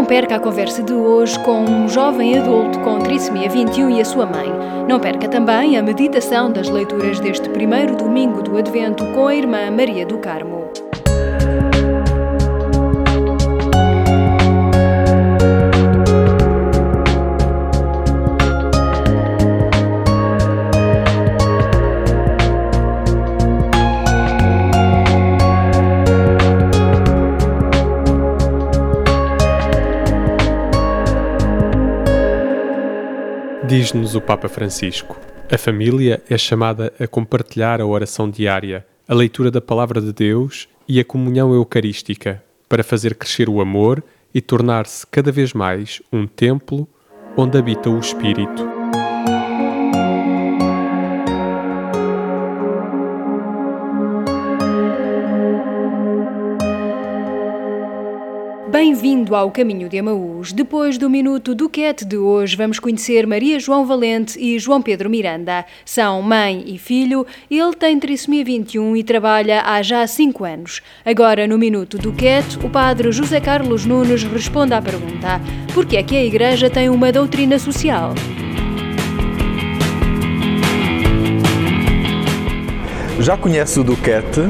Não 0.00 0.06
perca 0.06 0.36
a 0.36 0.40
conversa 0.40 0.82
de 0.82 0.94
hoje 0.94 1.38
com 1.40 1.60
um 1.60 1.86
jovem 1.86 2.38
adulto 2.38 2.80
com 2.80 3.00
trissomia 3.00 3.50
21 3.50 3.90
e 3.90 4.00
a 4.00 4.04
sua 4.06 4.24
mãe. 4.24 4.48
Não 4.88 4.98
perca 4.98 5.28
também 5.28 5.76
a 5.76 5.82
meditação 5.82 6.50
das 6.50 6.70
leituras 6.70 7.20
deste 7.20 7.50
primeiro 7.50 7.94
domingo 7.94 8.42
do 8.42 8.56
Advento 8.56 9.04
com 9.12 9.26
a 9.26 9.34
irmã 9.34 9.70
Maria 9.70 10.06
do 10.06 10.16
Carmo. 10.16 10.59
Diz-nos 33.70 34.16
o 34.16 34.20
Papa 34.20 34.48
Francisco: 34.48 35.16
a 35.48 35.56
família 35.56 36.20
é 36.28 36.36
chamada 36.36 36.92
a 36.98 37.06
compartilhar 37.06 37.80
a 37.80 37.86
oração 37.86 38.28
diária, 38.28 38.84
a 39.06 39.14
leitura 39.14 39.48
da 39.48 39.60
Palavra 39.60 40.00
de 40.00 40.12
Deus 40.12 40.68
e 40.88 40.98
a 40.98 41.04
comunhão 41.04 41.54
eucarística, 41.54 42.42
para 42.68 42.82
fazer 42.82 43.14
crescer 43.14 43.48
o 43.48 43.60
amor 43.60 44.02
e 44.34 44.40
tornar-se 44.40 45.06
cada 45.06 45.30
vez 45.30 45.52
mais 45.52 46.02
um 46.12 46.26
templo 46.26 46.88
onde 47.36 47.58
habita 47.58 47.88
o 47.88 48.00
Espírito. 48.00 48.79
Bem-vindo 59.00 59.34
ao 59.34 59.50
Caminho 59.50 59.88
de 59.88 59.98
Amaús. 59.98 60.52
Depois 60.52 60.98
do 60.98 61.08
Minuto 61.08 61.54
do 61.54 61.70
Cat 61.70 62.04
de 62.04 62.18
hoje, 62.18 62.54
vamos 62.54 62.78
conhecer 62.78 63.26
Maria 63.26 63.58
João 63.58 63.86
Valente 63.86 64.38
e 64.38 64.58
João 64.58 64.82
Pedro 64.82 65.08
Miranda. 65.08 65.64
São 65.86 66.20
mãe 66.20 66.62
e 66.66 66.76
filho. 66.76 67.26
Ele 67.50 67.74
tem 67.74 67.98
trissomia 67.98 68.44
21 68.44 68.94
e 68.94 69.02
trabalha 69.02 69.62
há 69.62 69.80
já 69.80 70.06
5 70.06 70.44
anos. 70.44 70.82
Agora, 71.02 71.46
no 71.46 71.56
Minuto 71.56 71.96
do 71.96 72.12
Cat, 72.12 72.58
o 72.62 72.68
padre 72.68 73.10
José 73.10 73.40
Carlos 73.40 73.86
Nunes 73.86 74.22
responde 74.22 74.74
à 74.74 74.82
pergunta: 74.82 75.40
por 75.72 75.86
que 75.86 75.96
é 75.96 76.02
que 76.02 76.14
a 76.14 76.22
Igreja 76.22 76.68
tem 76.68 76.90
uma 76.90 77.10
doutrina 77.10 77.58
social? 77.58 78.12
Já 83.18 83.34
conhece 83.38 83.80
o 83.80 83.82
Duquette? 83.82 84.42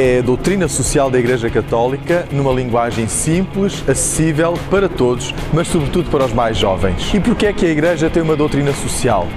É 0.00 0.18
a 0.20 0.22
doutrina 0.22 0.66
social 0.66 1.10
da 1.10 1.18
Igreja 1.18 1.50
Católica 1.50 2.26
numa 2.32 2.50
linguagem 2.52 3.06
simples, 3.06 3.84
acessível 3.86 4.54
para 4.70 4.88
todos, 4.88 5.34
mas 5.52 5.68
sobretudo 5.68 6.08
para 6.10 6.24
os 6.24 6.32
mais 6.32 6.56
jovens. 6.56 7.12
E 7.12 7.20
porquê 7.20 7.46
é 7.46 7.52
que 7.52 7.66
a 7.66 7.68
Igreja 7.68 8.08
tem 8.08 8.22
uma 8.22 8.34
doutrina 8.34 8.72
social? 8.72 9.28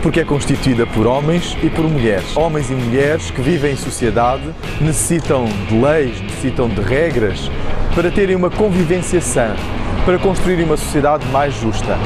Porque 0.00 0.20
é 0.20 0.24
constituída 0.24 0.86
por 0.86 1.08
homens 1.08 1.56
e 1.60 1.68
por 1.68 1.84
mulheres. 1.88 2.36
Homens 2.36 2.70
e 2.70 2.74
mulheres 2.74 3.32
que 3.32 3.40
vivem 3.40 3.72
em 3.72 3.76
sociedade 3.76 4.44
necessitam 4.80 5.44
de 5.68 5.74
leis, 5.76 6.20
necessitam 6.20 6.68
de 6.68 6.80
regras 6.80 7.50
para 7.92 8.08
terem 8.08 8.36
uma 8.36 8.50
convivência 8.50 9.20
sã, 9.20 9.56
para 10.04 10.18
construir 10.20 10.62
uma 10.62 10.76
sociedade 10.76 11.26
mais 11.32 11.52
justa. 11.54 11.98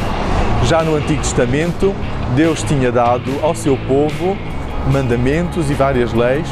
Já 0.64 0.82
no 0.82 0.94
Antigo 0.94 1.20
Testamento, 1.20 1.94
Deus 2.34 2.62
tinha 2.62 2.90
dado 2.90 3.30
ao 3.42 3.54
seu 3.54 3.76
povo 3.86 4.38
mandamentos 4.90 5.70
e 5.70 5.74
várias 5.74 6.14
leis 6.14 6.46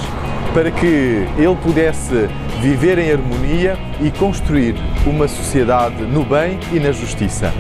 para 0.55 0.71
que 0.71 1.27
ele 1.37 1.57
pudesse 1.61 2.29
viver 2.63 2.97
em 2.99 3.11
harmonia 3.11 3.77
e 4.01 4.11
construir 4.13 4.77
uma 5.05 5.27
sociedade 5.27 6.03
no 6.05 6.25
bem 6.25 6.59
e 6.73 6.79
na 6.79 6.93
justiça. 6.93 7.53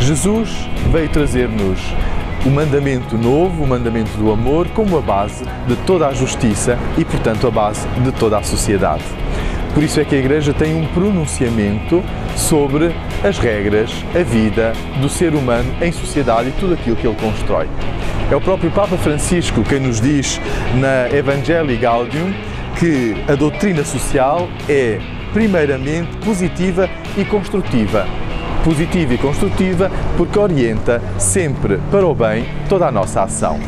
Jesus 0.00 0.68
veio 0.92 1.08
trazer-nos 1.08 1.80
o 2.46 2.50
mandamento 2.50 3.18
novo, 3.18 3.64
o 3.64 3.66
mandamento 3.66 4.16
do 4.16 4.30
amor, 4.32 4.68
como 4.68 4.96
a 4.96 5.00
base 5.00 5.44
de 5.66 5.76
toda 5.84 6.06
a 6.06 6.12
justiça 6.12 6.78
e, 6.96 7.04
portanto, 7.04 7.46
a 7.46 7.50
base 7.50 7.86
de 8.04 8.12
toda 8.12 8.38
a 8.38 8.42
sociedade. 8.42 9.04
Por 9.74 9.82
isso 9.82 10.00
é 10.00 10.04
que 10.04 10.14
a 10.14 10.18
Igreja 10.18 10.52
tem 10.52 10.76
um 10.76 10.86
pronunciamento 10.88 12.02
sobre 12.36 12.94
as 13.24 13.38
regras, 13.38 13.90
a 14.14 14.22
vida 14.22 14.72
do 15.00 15.08
ser 15.08 15.34
humano 15.34 15.72
em 15.80 15.90
sociedade 15.90 16.50
e 16.50 16.52
tudo 16.52 16.74
aquilo 16.74 16.96
que 16.96 17.06
ele 17.06 17.16
constrói. 17.16 17.66
É 18.32 18.34
o 18.34 18.40
próprio 18.40 18.70
Papa 18.70 18.96
Francisco 18.96 19.62
quem 19.62 19.78
nos 19.78 20.00
diz 20.00 20.40
na 20.76 21.14
Evangelii 21.14 21.76
Gaudium 21.76 22.32
que 22.78 23.14
a 23.30 23.34
doutrina 23.34 23.84
social 23.84 24.48
é, 24.66 24.98
primeiramente, 25.34 26.16
positiva 26.24 26.88
e 27.14 27.26
construtiva. 27.26 28.06
Positiva 28.64 29.12
e 29.12 29.18
construtiva 29.18 29.90
porque 30.16 30.38
orienta 30.38 31.02
sempre 31.18 31.78
para 31.90 32.06
o 32.06 32.14
bem 32.14 32.46
toda 32.70 32.86
a 32.86 32.90
nossa 32.90 33.22
ação. 33.22 33.60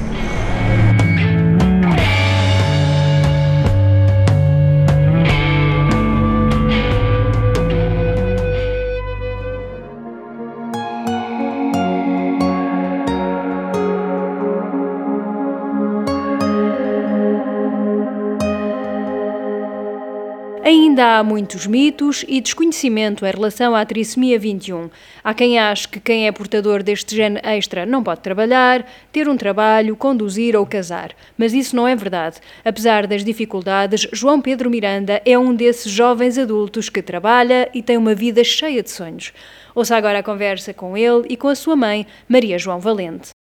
Ainda 20.94 21.19
há 21.19 21.25
muitos 21.25 21.66
mitos 21.66 22.25
e 22.28 22.41
desconhecimento 22.41 23.27
em 23.27 23.31
relação 23.32 23.75
à 23.75 23.84
trissomia 23.84 24.38
21. 24.38 24.88
Há 25.25 25.34
quem 25.34 25.59
ache 25.59 25.88
que 25.88 25.99
quem 25.99 26.28
é 26.28 26.31
portador 26.31 26.84
deste 26.84 27.16
gene 27.16 27.41
extra 27.43 27.84
não 27.84 28.00
pode 28.00 28.21
trabalhar, 28.21 28.87
ter 29.10 29.28
um 29.28 29.37
trabalho, 29.37 29.97
conduzir 29.97 30.55
ou 30.55 30.65
casar. 30.65 31.10
Mas 31.37 31.53
isso 31.53 31.75
não 31.75 31.88
é 31.88 31.97
verdade. 31.97 32.37
Apesar 32.65 33.09
das 33.09 33.25
dificuldades, 33.25 34.06
João 34.12 34.41
Pedro 34.41 34.71
Miranda 34.71 35.21
é 35.27 35.37
um 35.37 35.53
desses 35.53 35.91
jovens 35.91 36.38
adultos 36.38 36.88
que 36.88 37.03
trabalha 37.03 37.69
e 37.75 37.82
tem 37.82 37.97
uma 37.97 38.15
vida 38.15 38.44
cheia 38.44 38.81
de 38.81 38.93
sonhos. 38.93 39.32
Ouça 39.75 39.97
agora 39.97 40.21
a 40.21 40.22
conversa 40.22 40.72
com 40.72 40.97
ele 40.97 41.26
e 41.28 41.37
com 41.37 41.49
a 41.49 41.56
sua 41.56 41.75
mãe, 41.75 42.06
Maria 42.28 42.56
João 42.56 42.78
Valente. 42.78 43.33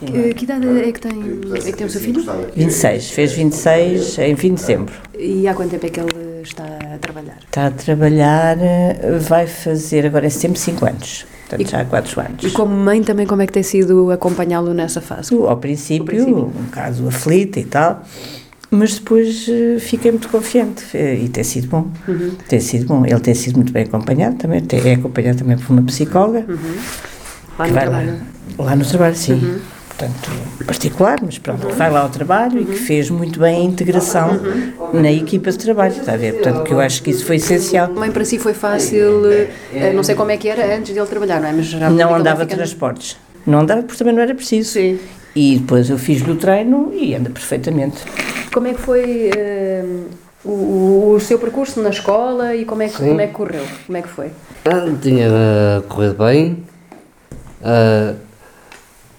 Que, 0.00 0.34
que 0.34 0.44
idade 0.44 0.66
é 0.66 0.90
que 0.90 1.00
tem, 1.00 1.12
é 1.54 1.58
que 1.70 1.72
tem 1.76 1.86
o 1.86 1.90
seu 1.90 2.00
filho? 2.00 2.24
26, 2.56 3.10
fez 3.10 3.32
26 3.32 4.18
em 4.20 4.34
fim 4.36 4.54
de 4.54 4.60
dezembro. 4.60 4.94
E 5.16 5.46
há 5.46 5.54
quanto 5.54 5.70
tempo 5.70 5.86
é 5.86 5.90
que 5.90 6.00
ele 6.00 6.42
está 6.42 6.64
a 6.94 6.98
trabalhar? 6.98 7.38
Está 7.44 7.66
a 7.66 7.70
trabalhar, 7.70 8.56
vai 9.20 9.46
fazer 9.46 10.06
agora 10.06 10.26
em 10.26 10.30
setembro 10.30 10.58
5 10.58 10.86
anos. 10.86 11.26
Portanto, 11.42 11.60
E- 11.68 11.70
já 11.70 11.80
há 11.82 11.84
4 11.84 12.20
anos. 12.20 12.42
E 12.42 12.50
como 12.50 12.74
mãe 12.74 13.02
também, 13.02 13.26
como 13.26 13.42
é 13.42 13.46
que 13.46 13.52
tem 13.52 13.62
sido 13.62 14.10
acompanhá-lo 14.10 14.72
nessa 14.74 15.00
fase? 15.00 15.34
Ao 15.34 15.56
princípio, 15.58 16.06
princípio. 16.06 16.46
um 16.58 16.70
caso 16.70 17.06
aflito 17.06 17.58
e 17.60 17.64
tal, 17.64 18.02
mas 18.70 18.94
depois 18.98 19.46
eh, 19.48 19.78
fiquei 19.78 20.10
muito 20.10 20.28
confiante 20.30 20.84
eh, 20.94 21.16
e 21.16 21.28
tem 21.28 21.44
sido 21.44 21.68
bom. 21.68 21.86
Uhum. 22.08 22.32
Tem 22.48 22.58
sido 22.58 22.86
bom. 22.86 23.04
Ele 23.06 23.20
tem 23.20 23.34
sido 23.34 23.56
muito 23.56 23.70
bem 23.72 23.84
acompanhado 23.84 24.36
também, 24.36 24.62
é 24.72 24.92
acompanhado 24.94 25.38
também 25.38 25.58
por 25.58 25.70
uma 25.70 25.82
psicóloga. 25.82 26.46
Lá 27.58 27.66
que 27.66 27.70
no 27.70 27.74
vai 27.74 27.84
trabalho? 27.84 28.20
Lá, 28.58 28.64
lá 28.64 28.74
no 28.76 28.84
trabalho, 28.86 29.14
sim. 29.14 29.34
Uhum. 29.34 29.58
Portanto, 30.02 30.64
particular, 30.66 31.18
mas 31.22 31.38
pronto, 31.38 31.66
que 31.66 31.74
vai 31.74 31.90
lá 31.90 32.00
ao 32.00 32.08
trabalho 32.08 32.60
e 32.60 32.64
que 32.64 32.74
fez 32.74 33.08
muito 33.08 33.38
bem 33.38 33.60
a 33.60 33.64
integração 33.64 34.40
na 34.92 35.12
equipa 35.12 35.52
de 35.52 35.58
trabalho, 35.58 35.92
está 35.92 36.14
a 36.14 36.16
ver? 36.16 36.34
Portanto, 36.34 36.64
que 36.64 36.72
eu 36.72 36.80
acho 36.80 37.02
que 37.02 37.10
isso 37.10 37.24
foi 37.24 37.36
essencial. 37.36 37.88
Mãe, 37.92 38.10
para 38.10 38.24
si 38.24 38.38
foi 38.38 38.52
fácil, 38.52 39.22
eh, 39.72 39.92
não 39.94 40.02
sei 40.02 40.16
como 40.16 40.32
é 40.32 40.36
que 40.36 40.48
era 40.48 40.76
antes 40.76 40.92
dele 40.92 41.06
trabalhar, 41.06 41.40
não 41.40 41.48
é? 41.48 41.52
Mas 41.52 41.66
já 41.66 41.88
Não 41.88 42.14
andava 42.14 42.44
de 42.44 42.54
transportes. 42.54 43.16
Não 43.46 43.60
andava 43.60 43.82
porque 43.82 43.98
também 43.98 44.14
não 44.14 44.22
era 44.22 44.34
preciso. 44.34 44.72
Sim. 44.72 44.98
E 45.36 45.58
depois 45.58 45.88
eu 45.88 45.98
fiz-lhe 45.98 46.30
o 46.30 46.36
treino 46.36 46.92
e 46.92 47.14
anda 47.14 47.30
perfeitamente. 47.30 48.02
Como 48.52 48.66
é 48.66 48.74
que 48.74 48.80
foi 48.80 49.30
eh, 49.36 49.84
o, 50.44 51.12
o 51.14 51.20
seu 51.20 51.38
percurso 51.38 51.80
na 51.80 51.90
escola 51.90 52.56
e 52.56 52.64
como 52.64 52.82
é 52.82 52.88
que, 52.88 52.96
como 52.96 53.20
é 53.20 53.26
que 53.28 53.32
correu? 53.32 53.64
Como 53.86 53.98
é 53.98 54.02
que 54.02 54.08
foi? 54.08 54.30
Ah, 54.64 54.92
Tinha 55.00 55.28
ah, 55.30 55.82
corrido 55.88 56.14
bem. 56.14 56.58
Ah, 57.62 58.14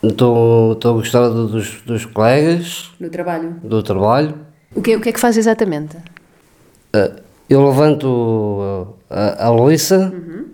Estou 0.03 0.73
estou 0.73 0.91
a 0.91 0.93
gostar 0.95 1.29
do- 1.29 1.47
dos, 1.47 1.81
dos 1.85 2.05
colegas, 2.05 2.91
No 2.99 3.09
trabalho? 3.09 3.55
do 3.63 3.81
trabalho. 3.81 4.35
O 4.75 4.81
que, 4.81 4.95
o 4.95 5.01
que 5.01 5.09
é 5.09 5.13
que 5.13 5.19
faz 5.19 5.37
exatamente? 5.37 5.95
Ah, 6.93 7.11
eu 7.49 7.65
levanto 7.65 8.85
a, 9.09 9.45
a 9.45 9.49
louça. 9.49 10.11
Uhum. 10.13 10.45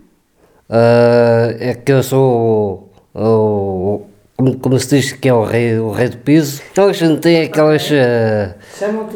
Ah, 0.69 1.47
é 1.59 1.73
que 1.73 1.91
eu 1.91 2.03
sou 2.03 2.91
o, 3.13 3.19
o- 3.21 4.05
como, 4.37 4.57
como 4.59 4.79
se 4.79 4.87
diz 4.97 5.11
que 5.13 5.27
é 5.27 5.33
o 5.33 5.43
rei, 5.43 5.79
o 5.79 5.91
rei 5.91 6.09
do 6.09 6.17
piso. 6.17 6.61
Então 6.71 6.87
a 6.87 6.93
gente 6.93 7.19
tem 7.19 7.41
aquelas. 7.41 7.89
ah, 7.91 8.55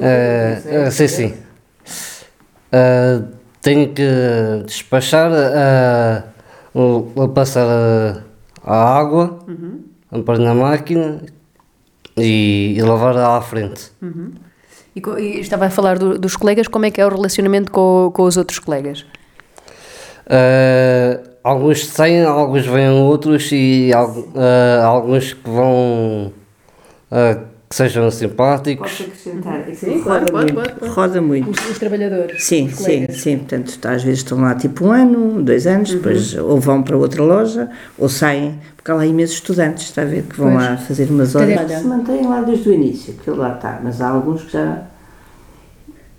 ah, 0.01 0.87
ah, 0.87 0.91
sim, 0.91 1.07
sim. 1.07 1.33
Ah, 2.71 3.21
tenho 3.61 3.93
que 3.93 4.03
despachar, 4.65 5.29
o- 6.73 7.27
passar 7.29 7.67
a, 8.65 9.03
a 10.13 10.19
pôr 10.23 10.37
na 10.39 10.53
máquina 10.53 11.21
e, 12.17 12.75
e 12.77 12.81
lavar 12.81 13.17
à 13.17 13.41
frente. 13.41 13.91
E, 14.95 15.01
co- 15.01 15.17
e 15.17 15.39
estava 15.39 15.65
a 15.65 15.69
falar 15.69 15.97
do- 15.97 16.17
dos 16.19 16.35
colegas, 16.35 16.67
como 16.67 16.85
é 16.85 16.91
que 16.91 17.01
é 17.01 17.05
o 17.05 17.09
relacionamento 17.09 17.71
com, 17.71 18.11
com 18.13 18.23
os 18.23 18.37
outros 18.37 18.59
colegas? 18.59 19.05
Ah, 20.29 21.19
alguns 21.43 21.85
saem, 21.87 22.23
alguns 22.23 22.65
vêm 22.65 22.89
outros 22.89 23.49
e 23.51 23.91
ah, 23.93 24.85
alguns 24.85 25.33
que 25.33 25.49
vão 25.49 26.31
ah, 27.11 27.37
que 27.73 27.77
sejam 27.77 28.11
simpáticos. 28.11 28.91
Posso 28.91 29.03
acrescentar? 29.03 29.59
Aquilo 29.61 29.75
Sim, 29.75 30.01
roda 30.01 30.03
claro, 30.03 30.31
pode, 30.31 30.53
muito. 30.53 30.55
pode, 30.69 30.79
pode. 30.79 30.91
Roda 30.93 31.21
muito. 31.21 31.49
Os, 31.49 31.69
os 31.71 31.79
trabalhadores. 31.79 32.43
Sim, 32.43 32.65
os 32.67 32.75
sim, 32.77 33.07
sim. 33.11 33.37
Portanto, 33.39 33.79
tá, 33.79 33.91
às 33.93 34.03
vezes 34.03 34.19
estão 34.19 34.39
lá 34.41 34.53
tipo 34.53 34.85
um 34.85 34.91
ano, 34.91 35.41
dois 35.41 35.65
anos, 35.65 35.89
Uhum. 35.89 35.97
depois 35.97 36.35
ou 36.35 36.59
vão 36.59 36.83
para 36.83 36.95
outra 36.95 37.23
loja 37.23 37.69
ou 37.97 38.07
saem, 38.07 38.59
porque 38.75 38.91
há 38.91 38.95
lá 38.95 39.05
imensos 39.05 39.35
estudantes, 39.37 39.85
está 39.85 40.03
a 40.03 40.05
ver, 40.05 40.23
que 40.23 40.37
vão 40.37 40.51
Pois. 40.51 40.63
lá 40.63 40.77
fazer 40.77 41.09
umas 41.09 41.35
horas. 41.35 41.71
Se 41.71 41.83
mantêm 41.87 42.27
lá 42.27 42.41
desde 42.41 42.69
o 42.69 42.73
início, 42.73 43.13
que 43.15 43.29
ele 43.29 43.39
lá 43.39 43.55
está, 43.55 43.79
mas 43.83 43.99
há 44.01 44.09
alguns 44.09 44.43
que 44.43 44.51
já. 44.53 44.83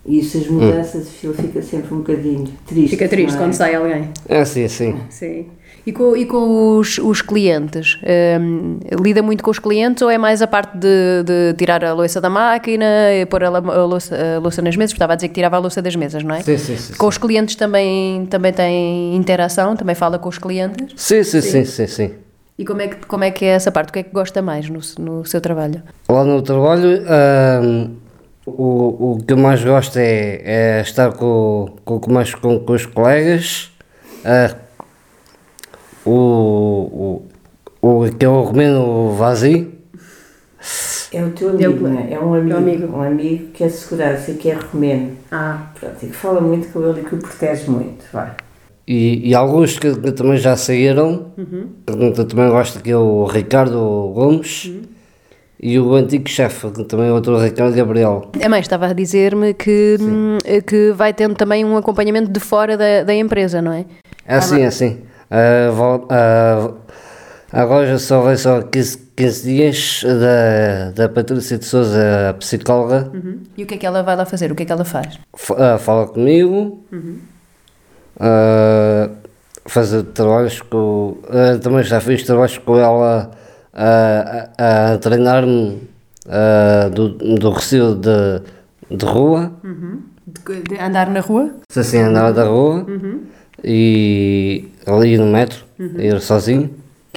E 0.06 0.20
essas 0.20 0.46
mudanças, 0.46 1.08
ele 1.22 1.34
fica 1.34 1.62
sempre 1.62 1.94
um 1.94 1.98
bocadinho 1.98 2.46
triste. 2.66 2.90
Fica 2.90 3.08
triste 3.08 3.34
é? 3.36 3.38
quando 3.38 3.54
sai 3.54 3.74
alguém. 3.74 4.10
É 4.28 4.40
assim, 4.40 4.68
sim. 4.68 4.96
Sim. 5.08 5.46
E 5.86 5.92
com, 5.92 6.16
e 6.16 6.24
com 6.24 6.78
os, 6.78 6.98
os 6.98 7.20
clientes? 7.20 7.98
Hum, 8.40 8.78
lida 9.02 9.22
muito 9.22 9.44
com 9.44 9.50
os 9.50 9.58
clientes 9.58 10.02
ou 10.02 10.10
é 10.10 10.16
mais 10.16 10.40
a 10.40 10.46
parte 10.46 10.78
de, 10.78 11.22
de 11.24 11.54
tirar 11.58 11.84
a 11.84 11.92
louça 11.92 12.20
da 12.20 12.30
máquina 12.30 13.12
e 13.12 13.26
pôr 13.26 13.44
a, 13.44 13.48
a 13.48 13.84
louça, 13.84 14.16
a 14.36 14.38
louça 14.38 14.62
nas 14.62 14.76
mesas? 14.76 14.92
Estava 14.92 15.12
a 15.12 15.16
dizer 15.16 15.28
que 15.28 15.34
tirava 15.34 15.56
a 15.56 15.58
louça 15.58 15.82
das 15.82 15.94
mesas, 15.94 16.22
não 16.22 16.34
é? 16.34 16.40
Sim, 16.40 16.56
sim, 16.56 16.76
sim. 16.76 16.94
Com 16.94 17.06
os 17.06 17.18
clientes 17.18 17.54
também, 17.54 18.24
também 18.26 18.52
tem 18.52 19.14
interação, 19.14 19.76
também 19.76 19.94
fala 19.94 20.18
com 20.18 20.28
os 20.28 20.38
clientes. 20.38 20.92
Sim, 20.96 21.22
sim, 21.22 21.42
sim, 21.42 21.64
sim, 21.64 21.86
sim. 21.86 22.10
E 22.58 22.64
como 22.64 22.80
é 22.80 22.88
que, 22.88 23.06
como 23.06 23.24
é, 23.24 23.30
que 23.30 23.44
é 23.44 23.48
essa 23.48 23.70
parte? 23.70 23.90
O 23.90 23.92
que 23.92 23.98
é 23.98 24.02
que 24.02 24.12
gosta 24.12 24.40
mais 24.40 24.70
no, 24.70 24.80
no 24.98 25.24
seu 25.26 25.40
trabalho? 25.40 25.82
Lá 26.08 26.24
no 26.24 26.40
trabalho, 26.40 27.02
ahm, 27.06 27.90
o, 28.46 29.12
o 29.12 29.18
que 29.26 29.32
eu 29.32 29.36
mais 29.38 29.62
gosto 29.64 29.96
é, 29.98 30.40
é 30.44 30.80
estar 30.82 31.12
com, 31.12 31.74
com, 31.84 31.98
com 32.00 32.12
mais 32.12 32.34
com, 32.34 32.58
com 32.60 32.72
os 32.72 32.86
colegas. 32.86 33.70
ah, 34.24 34.54
o, 36.04 37.22
o, 37.82 37.88
o 38.02 38.10
que 38.12 38.24
é 38.24 38.28
o 38.28 38.42
Romeno 38.42 39.12
Vazio. 39.14 39.72
É 41.12 41.22
o 41.22 41.30
teu 41.30 41.50
É 41.50 41.64
amigo, 41.64 41.84
o- 41.86 41.88
não 41.88 41.98
é? 42.00 42.12
É 42.12 42.20
um 42.20 42.34
amigo, 42.34 42.56
amigo. 42.56 42.96
Um 42.96 43.02
amigo 43.02 43.46
que 43.52 43.64
é 43.64 43.68
segurança 43.68 44.30
e 44.32 44.34
que 44.34 44.50
é 44.50 44.54
romeno. 44.54 45.12
Ah, 45.30 45.70
Pronto, 45.78 45.96
e 46.04 46.06
que 46.08 46.12
fala 46.16 46.40
muito 46.40 46.68
com 46.72 46.82
ele 46.88 47.00
e 47.00 47.04
que 47.04 47.14
o 47.14 47.18
protege 47.18 47.70
muito. 47.70 48.04
Vai. 48.12 48.32
E, 48.86 49.30
e 49.30 49.34
alguns 49.34 49.78
que, 49.78 49.94
que 49.94 50.12
também 50.12 50.36
já 50.36 50.56
saíram, 50.56 51.32
que 51.86 52.20
eu 52.20 52.26
também 52.26 52.48
gosto, 52.50 52.80
que 52.82 52.90
é 52.90 52.96
o 52.96 53.24
Ricardo 53.24 54.10
Gomes. 54.14 54.70
E 55.66 55.78
o 55.80 55.94
antigo 55.94 56.28
chefe, 56.28 56.70
que 56.72 56.84
também 56.84 57.08
é 57.08 57.12
outro 57.12 57.38
Ricardo 57.38 57.74
Gabriel. 57.74 58.30
A 58.44 58.48
mãe 58.50 58.60
estava 58.60 58.86
a 58.88 58.92
dizer-me 58.92 59.54
que, 59.54 59.96
hum, 59.98 60.36
que 60.66 60.92
vai 60.92 61.14
tendo 61.14 61.34
também 61.34 61.64
um 61.64 61.74
acompanhamento 61.78 62.30
de 62.30 62.38
fora 62.38 62.76
da, 62.76 63.02
da 63.02 63.14
empresa, 63.14 63.62
não 63.62 63.72
é? 63.72 63.86
É 64.26 64.34
assim, 64.36 64.60
é 64.60 64.66
assim. 64.66 64.98
Ah, 65.30 66.70
agora 67.50 67.86
já 67.86 67.98
só 67.98 68.20
vai 68.20 68.36
só 68.36 68.60
15, 68.60 68.98
15 69.16 69.42
dias 69.42 70.04
da, 70.04 70.90
da 70.90 71.08
Patrícia 71.08 71.56
de 71.56 71.64
Souza, 71.64 72.28
a 72.28 72.34
psicóloga, 72.34 73.10
E 73.56 73.62
o 73.62 73.66
que 73.66 73.74
é 73.74 73.78
que 73.78 73.86
ela 73.86 74.02
vai 74.02 74.16
lá 74.16 74.26
fazer? 74.26 74.52
O 74.52 74.54
que 74.54 74.64
é 74.64 74.66
que 74.66 74.72
ela 74.72 74.84
faz? 74.84 75.18
fa- 75.34 75.56
ah, 75.76 75.78
fala 75.78 76.06
comigo, 76.06 76.84
ah, 78.20 79.08
fazer 79.66 80.02
trabalhos 80.04 80.60
com. 80.60 81.16
ah, 81.30 81.58
também 81.58 81.82
já 81.84 82.00
fiz 82.00 82.22
trabalhos 82.22 82.58
com 82.58 82.76
ela 82.78 83.30
a, 83.74 84.92
a 84.92 84.98
treinar-me 84.98 85.80
do, 86.94 87.08
do 87.10 87.50
recio 87.50 87.94
de, 87.94 88.40
de 88.96 89.04
rua, 89.04 89.52
De, 90.26 90.62
de 90.62 90.80
andar 90.80 91.10
na 91.10 91.20
rua? 91.20 91.50
se 91.70 91.80
assim 91.80 91.98
andava 91.98 92.32
da 92.32 92.44
rua, 92.44 92.86
e 93.62 94.68
ali 94.86 95.16
no 95.18 95.26
metro, 95.26 95.64
ir 95.98 96.20
sozinho. 96.20 96.70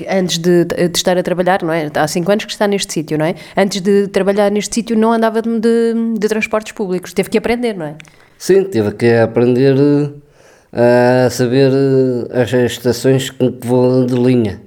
Antes 0.09 0.37
de, 0.37 0.63
de 0.65 0.91
estar 0.95 1.17
a 1.17 1.23
trabalhar, 1.23 1.63
não 1.63 1.73
é? 1.73 1.89
Há 1.95 2.07
5 2.07 2.31
anos 2.31 2.45
que 2.45 2.51
está 2.51 2.67
neste 2.67 2.93
sítio, 2.93 3.17
não 3.17 3.25
é? 3.25 3.33
Antes 3.55 3.81
de 3.81 4.07
trabalhar 4.07 4.51
neste 4.51 4.75
sítio 4.75 4.95
não 4.95 5.11
andava 5.11 5.41
de, 5.41 5.59
de, 5.59 5.93
de 6.19 6.27
transportes 6.27 6.71
públicos. 6.73 7.13
Teve 7.13 7.29
que 7.31 7.37
aprender, 7.37 7.73
não 7.75 7.87
é? 7.87 7.95
Sim, 8.37 8.63
tive 8.65 8.91
que 8.91 9.11
aprender 9.13 9.75
eh, 10.71 11.25
a 11.25 11.29
saber 11.31 11.71
eh, 12.29 12.41
as 12.43 12.53
estações 12.53 13.31
que 13.31 13.57
vou 13.61 14.05
de 14.05 14.13
linha. 14.13 14.61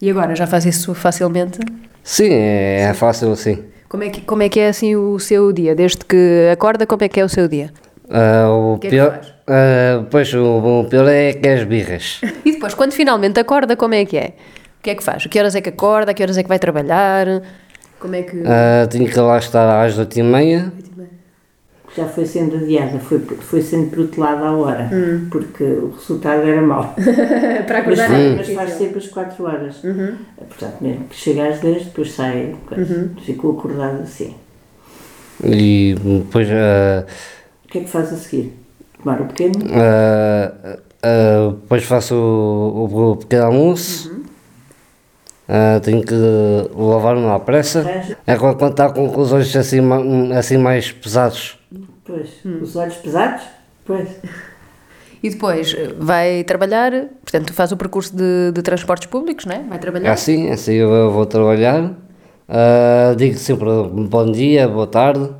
E 0.00 0.10
agora 0.10 0.34
já 0.34 0.46
faz 0.46 0.64
isso 0.64 0.94
facilmente? 0.94 1.58
Sim, 2.02 2.30
é, 2.32 2.92
fácil 2.94 3.32
assim. 3.32 3.64
Como 3.88 4.02
é, 4.04 4.08
que, 4.08 4.20
como 4.22 4.42
é 4.42 4.48
que 4.48 4.60
é 4.60 4.68
assim 4.68 4.96
o 4.96 5.18
seu 5.18 5.52
dia? 5.52 5.74
Desde 5.74 6.04
que 6.04 6.48
acorda, 6.52 6.86
como 6.86 7.04
é 7.04 7.08
que 7.08 7.20
é 7.20 7.24
o 7.24 7.28
seu 7.28 7.48
dia? 7.48 7.70
Ah, 8.08 8.48
o 8.48 8.78
que 8.78 8.86
é 8.86 8.90
que 8.90 8.96
pior, 8.96 9.20
ah, 9.46 10.04
pois 10.10 10.32
o, 10.32 10.80
o 10.80 10.84
pior 10.88 11.06
é 11.08 11.32
que 11.32 11.46
é 11.46 11.54
as 11.54 11.64
birras. 11.64 12.20
E 12.44 12.52
depois, 12.52 12.74
quando 12.74 12.92
finalmente 12.92 13.38
acorda, 13.38 13.76
como 13.76 13.94
é 13.94 14.04
que 14.04 14.16
é? 14.16 14.34
O 14.78 14.82
que 14.82 14.90
é 14.90 14.94
que 14.94 15.02
faz? 15.02 15.26
Que 15.26 15.38
horas 15.38 15.54
é 15.54 15.60
que 15.60 15.68
acorda? 15.68 16.14
Que 16.14 16.22
horas 16.22 16.38
é 16.38 16.42
que 16.42 16.48
vai 16.48 16.58
trabalhar? 16.58 17.42
Como 17.98 18.14
é 18.14 18.22
que... 18.22 18.42
Ah, 18.46 18.86
tinha 18.88 19.08
que 19.08 19.18
lá 19.20 19.38
estar 19.38 19.84
às 19.84 19.98
oito 19.98 20.18
e 20.18 20.22
meia. 20.22 20.72
Já 21.96 22.06
foi 22.06 22.24
sendo 22.24 22.56
adiada, 22.56 23.00
foi, 23.00 23.18
foi 23.18 23.60
sendo 23.62 23.90
protelada 23.90 24.46
à 24.46 24.52
hora, 24.52 24.88
porque 25.30 25.64
o 25.64 25.90
resultado 25.90 26.42
era 26.42 26.62
mau. 26.62 26.94
Para 27.66 27.82
Mas, 27.84 27.98
acordar 27.98 28.08
faz- 28.08 28.20
é 28.24 28.34
mas 28.36 28.48
faz 28.54 28.70
sempre 28.74 28.98
as 28.98 29.08
4 29.08 29.44
horas. 29.44 29.76
Portanto, 30.48 30.76
mesmo 30.80 31.04
que 31.06 31.16
chegue 31.16 31.40
às 31.40 31.58
10, 31.60 31.86
depois 31.86 32.12
sai, 32.12 32.54
coisa. 32.66 33.10
ficou 33.24 33.58
acordado 33.58 34.02
assim. 34.02 34.34
E 35.42 35.96
depois 36.00 36.46
ah, 36.52 37.04
O 37.64 37.68
que 37.68 37.78
é 37.78 37.80
que 37.82 37.88
faz 37.90 38.12
a 38.12 38.16
seguir? 38.16 38.52
Tomar 39.02 39.20
o 39.22 39.26
pequeno? 39.26 39.54
ah, 39.72 40.78
ah, 41.02 41.50
depois 41.60 41.82
faço 41.84 42.14
o, 42.14 43.10
o- 43.12 43.16
pequeno 43.16 43.46
almoço. 43.46 44.20
Ah, 45.48 45.80
tenho 45.82 46.02
que 46.04 46.14
lavar-me 46.76 47.26
à 47.26 47.38
pressa. 47.40 47.84
É 48.26 48.36
quando 48.36 48.64
está 48.70 48.90
com 48.92 49.08
os 49.18 49.32
olhos 49.32 49.54
assim, 49.56 49.80
assim 50.38 50.56
mais 50.56 50.92
pesados. 50.92 51.58
Pois, 52.10 52.28
os 52.62 52.74
olhos 52.76 52.94
pesados? 52.96 53.42
Pois. 53.84 54.08
E 55.22 55.30
depois 55.30 55.74
eh, 55.76 55.94
vai 55.98 56.42
trabalhar, 56.44 56.90
portanto, 57.22 57.52
faz 57.52 57.70
o 57.72 57.76
percurso 57.76 58.16
de, 58.16 58.50
de 58.52 58.62
transportes 58.62 59.06
públicos, 59.06 59.44
não 59.44 59.54
é? 59.54 59.58
Vai 59.62 59.76
É 59.76 59.80
trabalhar. 59.80 60.12
assim, 60.12 60.48
é 60.48 60.52
assim 60.54 60.72
eu 60.74 61.10
vou 61.10 61.26
trabalhar. 61.26 61.92
Ah, 62.48 63.14
digo 63.16 63.36
sempre 63.38 63.66
bom 63.92 64.32
dia, 64.32 64.66
boa 64.66 64.86
tarde. 64.86 65.30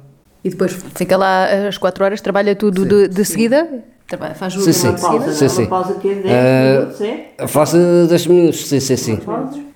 E 0.44 0.50
depois 0.50 0.72
fica 0.94 1.16
lá 1.16 1.46
às 1.68 1.76
4 1.76 2.04
horas, 2.04 2.20
trabalha 2.20 2.54
tudo 2.54 2.84
de, 2.86 3.08
de 3.08 3.24
seguida? 3.24 3.82
Trabalha, 4.06 4.34
faz 4.34 4.54
o 4.56 4.60
Sim, 4.60 4.72
sim. 4.72 4.88
Uma 4.88 4.98
pausa, 4.98 5.32
Sim, 5.32 5.44
não? 5.44 5.48
sim. 5.50 5.62
Uma 5.62 5.68
pausa 5.70 5.94
que 5.94 6.08
é 6.08 6.14
10 6.14 6.26
Eh, 6.26 6.78
minutos, 6.78 7.00
é? 7.00 7.46
Faço 7.48 7.76
10 8.08 8.26
minutos, 8.26 8.66
sim, 8.68 8.80
sim, 8.80 8.96
sim. 8.96 9.18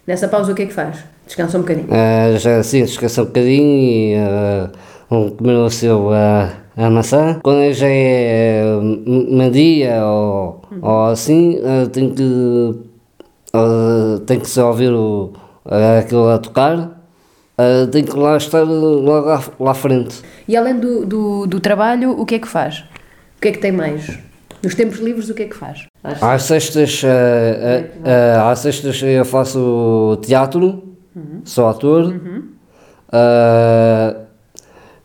Nessa 0.07 0.29
pausa 0.29 0.53
o 0.53 0.55
que 0.55 0.63
é 0.63 0.67
que 0.67 0.73
faz? 0.75 0.99
Descansa 1.27 1.57
um 1.59 1.63
bocadinho. 1.63 1.89
Ah, 1.91 2.37
já 2.39 2.59
assim, 2.59 2.83
descansa 2.85 3.23
um 3.23 3.27
bocadinho 3.27 3.81
e 3.81 4.15
ah, 4.17 4.71
um 5.11 5.31
comer 5.31 5.55
o 5.55 5.71
seu 5.71 6.13
ah, 6.13 6.51
a 6.77 6.91
maçã. 6.91 7.41
Quando 7.43 7.73
já 7.73 7.87
é 7.89 8.65
meio-dia 9.07 10.05
ou, 10.05 10.63
ou 10.83 11.05
assim, 11.07 11.61
ah, 11.65 11.89
tenho 11.91 12.15
que 12.15 12.81
ah, 13.53 14.21
tenho 14.27 14.41
que 14.41 14.49
só 14.49 14.69
ouvir 14.69 14.93
o, 14.93 15.33
ah, 15.65 15.99
aquilo 15.99 16.29
a 16.29 16.39
tocar. 16.39 17.01
Tenho 17.93 18.05
que 18.05 18.19
lá 18.19 18.37
estar 18.37 18.63
logo 18.63 19.29
lá, 19.29 19.41
lá 19.61 19.71
à 19.71 19.75
frente. 19.75 20.23
E 20.49 20.57
além 20.57 20.79
do, 20.79 21.07
do, 21.07 21.47
do 21.47 21.61
trabalho, 21.61 22.11
o 22.11 22.27
que 22.27 22.35
é 22.35 22.39
que 22.41 22.49
faz? 22.49 22.81
O 23.37 23.41
que 23.41 23.49
é 23.49 23.53
que 23.53 23.59
tem 23.59 23.71
mais? 23.71 24.19
Nos 24.61 24.75
tempos 24.75 24.99
livres, 24.99 25.29
o 25.29 25.35
que 25.35 25.45
é 25.45 25.47
que 25.47 25.55
faz? 25.55 25.87
Às 26.03 26.43
sextas, 26.43 27.03
ah, 27.05 28.41
ah, 28.43 28.51
às 28.51 28.59
sextas 28.59 29.01
eu 29.03 29.25
faço 29.25 30.19
teatro, 30.23 30.83
sou 31.45 31.69
ator. 31.69 32.13
Ah, 33.13 34.24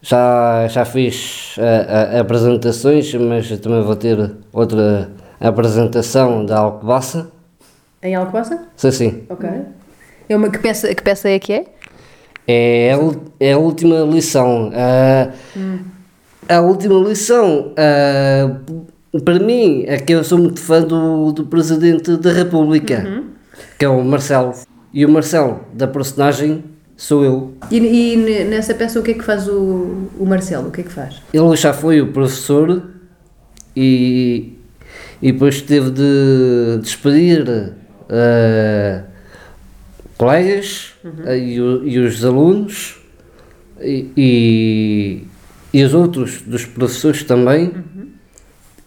já, 0.01 0.67
já 0.67 0.85
fiz 0.85 1.55
ah, 1.59 2.15
ah, 2.15 2.19
apresentações, 2.21 3.13
mas 3.15 3.49
também 3.59 3.81
vou 3.81 3.95
ter 3.95 4.31
outra 4.53 5.09
apresentação 5.39 6.45
da 6.45 6.59
Alcobaça. 6.59 7.29
Em 8.01 8.15
Alcobaça? 8.15 8.67
Sim, 8.75 8.91
sim. 8.91 9.23
Ok. 9.29 9.49
É 10.29 10.35
uma, 10.35 10.49
que, 10.49 10.59
peça, 10.59 10.93
que 10.93 11.03
peça 11.03 11.27
é 11.29 11.39
que 11.39 11.53
é? 11.53 11.65
É 12.47 12.93
a, 12.93 12.97
é 13.39 13.53
a 13.53 13.57
última 13.57 13.99
lição. 14.01 14.71
Ah, 14.73 15.29
A 16.47 16.61
última 16.61 16.95
lição, 17.07 17.73
ah, 17.77 18.55
para 19.23 19.39
mim, 19.39 19.83
é 19.87 19.97
que 19.97 20.13
eu 20.13 20.23
sou 20.23 20.37
muito 20.37 20.59
fã 20.61 20.81
do, 20.81 21.31
do 21.31 21.45
Presidente 21.45 22.15
da 22.17 22.31
República, 22.31 23.23
que 23.77 23.85
é 23.85 23.89
o 23.89 24.03
Marcelo. 24.03 24.53
E 24.93 25.05
o 25.05 25.09
Marcelo, 25.09 25.59
da 25.73 25.87
personagem, 25.87 26.63
sou 26.99 27.23
eu. 27.23 27.53
E, 27.71 27.77
e 27.77 28.17
ne- 28.17 28.43
nessa 28.43 28.73
peça 28.73 28.99
o 28.99 29.03
que 29.03 29.11
é 29.11 29.13
que 29.13 29.23
faz 29.23 29.47
o, 29.47 30.09
o 30.19 30.25
Marcelo? 30.25 30.67
O 30.67 30.71
que 30.71 30.81
é 30.81 30.83
que 30.83 30.91
faz? 30.91 31.15
Ele 31.33 31.55
já 31.55 31.71
foi 31.71 32.01
o 32.01 32.07
professor 32.11 32.83
e, 33.75 34.57
e 35.21 35.31
depois 35.31 35.61
teve 35.61 35.91
de 35.91 36.79
despedir 36.81 37.73
ah, 38.09 39.03
colegas 40.17 40.93
ah, 41.25 41.35
e, 41.35 41.59
o- 41.61 41.87
e 41.87 41.99
os 41.99 42.23
alunos 42.25 42.97
e, 43.81 44.11
e, 44.17 45.23
e 45.73 45.83
os 45.83 45.93
outros 45.93 46.41
dos 46.41 46.65
professores 46.65 47.23
também 47.23 47.71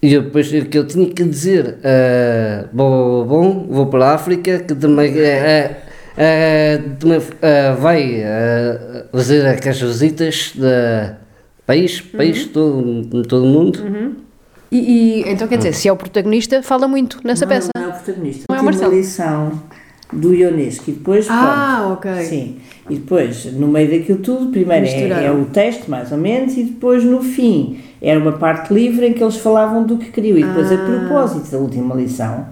E 0.02 0.12
eu 0.12 0.23
depois 0.23 0.52
o 0.52 0.66
que 0.66 0.76
eu 0.76 0.85
tinha 0.87 1.09
que 1.09 1.23
dizer, 1.25 1.78
uh, 1.78 2.69
bom, 2.73 3.25
bom, 3.25 3.66
vou 3.71 3.87
para 3.87 4.07
a 4.07 4.14
África, 4.14 4.59
que 4.59 4.75
também, 4.75 5.12
uh, 5.14 5.16
uh, 5.16 5.16
também 5.16 5.91
uh, 6.16 7.81
vai 7.81 8.21
uh, 8.21 9.09
fazer 9.12 9.47
aquelas 9.47 9.81
visitas 9.81 10.52
de 10.54 11.14
país, 11.66 12.00
país, 12.00 12.47
todo, 12.47 13.23
todo 13.25 13.45
o 13.45 13.49
mundo. 13.49 13.78
E, 14.71 14.78
e, 14.78 15.31
então 15.31 15.47
quer 15.47 15.59
dizer, 15.59 15.75
se 15.75 15.87
é 15.87 15.92
o 15.92 15.97
protagonista, 15.97 16.62
fala 16.62 16.88
muito 16.88 17.21
nessa 17.25 17.45
não, 17.45 17.52
peça. 17.52 17.69
Não 17.76 17.85
é 17.85 17.88
o 17.88 17.92
protagonista. 17.92 18.45
Não 18.49 18.57
é 18.57 18.61
o 18.61 18.64
Marcelo. 18.64 18.90
uma 18.90 18.97
lição 18.97 19.62
do 20.12 20.35
Ionesco 20.35 20.90
e 20.90 20.92
depois. 20.95 21.26
Ah, 21.28 21.78
pronto. 21.81 21.92
ok. 21.95 22.25
Sim. 22.25 22.57
E 22.88 22.97
depois, 22.97 23.45
no 23.52 23.69
meio 23.69 23.90
daquilo 23.90 24.19
tudo, 24.19 24.50
primeiro 24.50 24.87
é, 24.87 25.26
é 25.26 25.31
o 25.31 25.45
texto, 25.47 25.90
mais 25.90 26.11
ou 26.11 26.19
menos, 26.19 26.57
e 26.57 26.64
depois 26.64 27.04
no 27.04 27.23
fim 27.23 27.81
era 28.00 28.19
uma 28.19 28.33
parte 28.33 28.73
livre 28.75 29.07
em 29.07 29.12
que 29.12 29.23
eles 29.23 29.37
falavam 29.37 29.85
do 29.85 29.97
que 29.97 30.11
queriam. 30.11 30.38
E 30.38 30.45
depois, 30.45 30.71
a 30.73 30.75
Ah. 30.75 30.78
propósito 30.78 31.50
da 31.50 31.59
última 31.59 31.95
lição, 31.95 32.47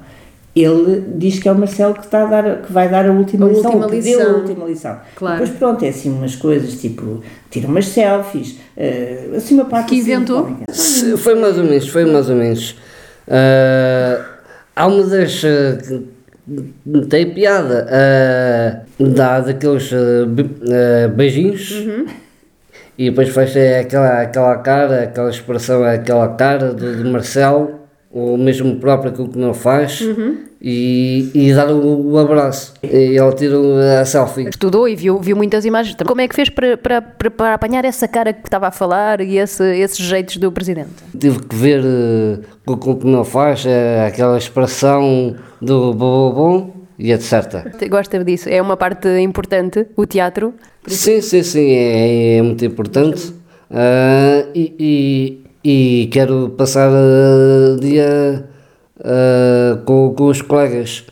ele 0.54 1.04
diz 1.16 1.38
que 1.38 1.48
é 1.48 1.52
o 1.52 1.54
Marcelo 1.54 1.94
que, 1.94 2.00
está 2.04 2.22
a 2.22 2.26
dar, 2.26 2.62
que 2.62 2.72
vai 2.72 2.88
dar 2.88 3.06
a 3.06 3.12
última 3.12 3.46
A 3.46 3.48
lição, 3.50 3.64
última 3.72 3.88
que 3.88 4.00
deu 4.00 4.18
a 4.20 4.22
lição. 4.24 4.40
última 4.40 4.64
lição. 4.66 4.98
Claro. 5.16 5.38
Depois, 5.40 5.58
pronto, 5.58 5.84
é 5.84 5.88
assim 5.88 6.10
umas 6.10 6.34
coisas 6.36 6.80
tipo, 6.80 7.22
tira 7.50 7.68
umas 7.68 7.86
selfies, 7.86 8.58
eh, 8.76 9.28
assim 9.36 9.54
uma 9.54 9.64
parte 9.66 9.90
Que 9.90 10.00
assim 10.00 10.10
inventou? 10.12 10.56
Foi 11.18 11.34
mais 11.36 11.56
ou 11.56 11.64
menos, 11.64 11.88
foi 11.88 12.04
mais 12.04 12.28
ou 12.28 12.36
menos. 12.36 12.76
Ah, 13.28 14.24
há 14.74 14.86
uma 14.86 15.04
das. 15.04 15.40
que 15.40 17.00
tem 17.08 17.32
piada, 17.32 17.86
uh, 18.98 19.06
dá 19.06 19.38
daqueles 19.40 19.88
be- 20.28 20.50
beijinhos 21.14 21.86
e 22.98 23.08
depois 23.08 23.28
faz 23.28 23.54
aquela, 23.56 24.22
aquela 24.22 24.56
cara, 24.58 25.02
aquela 25.04 25.30
expressão, 25.30 25.84
aquela 25.84 26.26
cara 26.34 26.72
do, 26.74 27.04
do 27.04 27.10
Marcelo, 27.10 27.79
o 28.12 28.36
mesmo 28.36 28.76
próprio 28.76 29.12
que 29.12 29.22
o 29.22 29.28
que 29.28 29.38
não 29.38 29.54
faz, 29.54 30.02
e, 30.60 31.30
e 31.32 31.54
dar 31.54 31.70
o, 31.70 32.12
o 32.12 32.18
abraço. 32.18 32.74
E 32.82 33.16
ele 33.16 33.32
tira 33.34 34.00
a 34.00 34.04
selfie. 34.04 34.48
Estudou 34.48 34.88
e 34.88 34.96
viu, 34.96 35.18
viu 35.20 35.36
muitas 35.36 35.64
imagens. 35.64 35.96
Como 36.04 36.20
é 36.20 36.26
que 36.26 36.34
fez 36.34 36.48
para, 36.50 36.76
para, 36.76 37.00
para, 37.00 37.30
para 37.30 37.54
apanhar 37.54 37.84
essa 37.84 38.08
cara 38.08 38.32
que 38.32 38.46
estava 38.46 38.66
a 38.66 38.70
falar 38.70 39.20
e 39.20 39.38
esse, 39.38 39.64
esses 39.76 39.98
jeitos 39.98 40.36
do 40.38 40.50
presidente? 40.50 40.90
Tive 41.18 41.38
que 41.40 41.54
ver 41.54 41.82
eh, 41.84 42.40
o 42.66 42.76
que 42.76 42.90
o 42.90 42.96
que 42.96 43.06
não 43.06 43.24
faz, 43.24 43.64
eh, 43.64 44.06
aquela 44.06 44.36
expressão 44.36 45.36
do 45.62 45.94
bom, 45.94 46.32
bom 46.32 46.76
e 46.98 47.12
etc. 47.12 47.64
Gosta 47.88 48.22
disso? 48.24 48.48
É 48.48 48.60
uma 48.60 48.76
parte 48.76 49.08
importante, 49.20 49.86
o 49.96 50.04
teatro. 50.04 50.52
Sim, 50.86 51.20
sim, 51.20 51.42
sim, 51.42 51.70
é, 51.70 52.38
é 52.38 52.42
muito 52.42 52.64
importante. 52.64 53.32
E, 54.52 54.74
e, 54.78 55.49
e 55.64 56.08
quero 56.12 56.50
passar 56.56 56.90
eh, 56.90 57.76
dia 57.80 58.48
ah, 59.04 59.78
com, 59.84 60.14
com 60.14 60.26
os 60.26 60.40
colegas. 60.42 61.04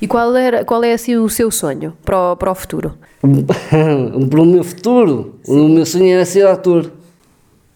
E 0.00 0.06
qual, 0.06 0.34
era, 0.36 0.64
qual 0.64 0.82
é 0.84 0.92
assim 0.92 1.16
o 1.16 1.28
seu 1.28 1.50
sonho 1.50 1.94
para 2.04 2.32
o, 2.32 2.36
para 2.36 2.50
o 2.50 2.54
futuro? 2.54 2.94
Para 4.30 4.40
o 4.42 4.44
meu 4.46 4.62
futuro, 4.62 5.36
o 5.48 5.68
meu 5.68 5.86
sonho 5.86 6.12
era 6.14 6.24
ser 6.26 6.46
ator. 6.46 6.90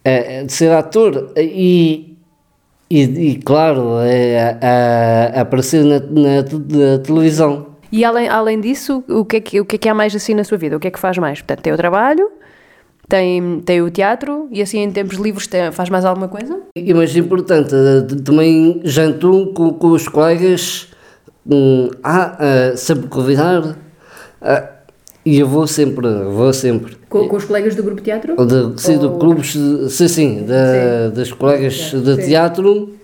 É, 0.04 0.40
é 0.40 0.44
de 0.44 0.52
ser 0.52 0.70
ator 0.72 1.32
e, 1.36 2.16
e, 2.90 3.02
e 3.02 3.36
claro, 3.36 3.98
é, 4.00 4.58
a- 4.62 5.34
a- 5.36 5.40
aparecer 5.40 5.84
na, 5.84 5.98
na 6.00 6.42
na 6.42 6.98
televisão. 7.02 7.66
E 7.90 8.04
além, 8.04 8.28
além 8.28 8.60
disso, 8.60 9.02
o 9.08 9.24
que, 9.24 9.36
é 9.36 9.40
que, 9.40 9.60
o 9.60 9.64
que 9.64 9.76
é 9.76 9.78
que 9.78 9.88
há 9.88 9.94
mais 9.94 10.14
assim 10.14 10.34
na 10.34 10.44
sua 10.44 10.58
vida? 10.58 10.76
O 10.76 10.80
que 10.80 10.88
é 10.88 10.90
que 10.90 10.98
faz 10.98 11.16
mais? 11.18 11.40
Portanto, 11.40 11.62
tem 11.62 11.72
o 11.72 11.76
trabalho, 11.76 12.30
tem, 13.08 13.60
tem 13.60 13.80
o 13.82 13.90
teatro 13.90 14.48
e 14.50 14.60
assim 14.60 14.80
em 14.80 14.90
tempos 14.90 15.16
livres 15.16 15.46
tem- 15.46 15.72
faz 15.72 15.88
mais 15.88 16.04
alguma 16.04 16.28
coisa? 16.28 16.60
E 16.76 16.92
mais 16.92 17.16
importante, 17.16 17.74
eh, 17.74 18.02
também 18.24 18.80
janto 18.84 19.52
com, 19.54 19.72
com 19.72 19.88
os 19.88 20.06
colegas, 20.06 20.88
hum, 21.46 21.88
ah, 22.04 22.36
ah, 22.72 22.76
sempre 22.76 23.08
convidar, 23.08 23.76
ah, 24.42 24.68
e 25.24 25.38
eu 25.40 25.48
vou 25.48 25.66
sempre, 25.66 26.06
vou 26.24 26.52
sempre. 26.52 26.96
Com, 27.08 27.26
com 27.28 27.36
os 27.36 27.44
colegas 27.44 27.74
do 27.74 27.82
grupo 27.82 28.00
teatro? 28.02 28.36
De, 28.46 28.80
sim, 28.80 28.96
Ou- 28.98 29.12
de 29.12 29.18
clubes, 29.18 29.52
de- 29.54 29.90
sim, 29.90 30.08
sim, 30.08 30.44
da, 30.46 31.08
das 31.08 31.32
colegas 31.32 31.74
de 31.74 32.14
sim. 32.16 32.28
teatro, 32.28 32.94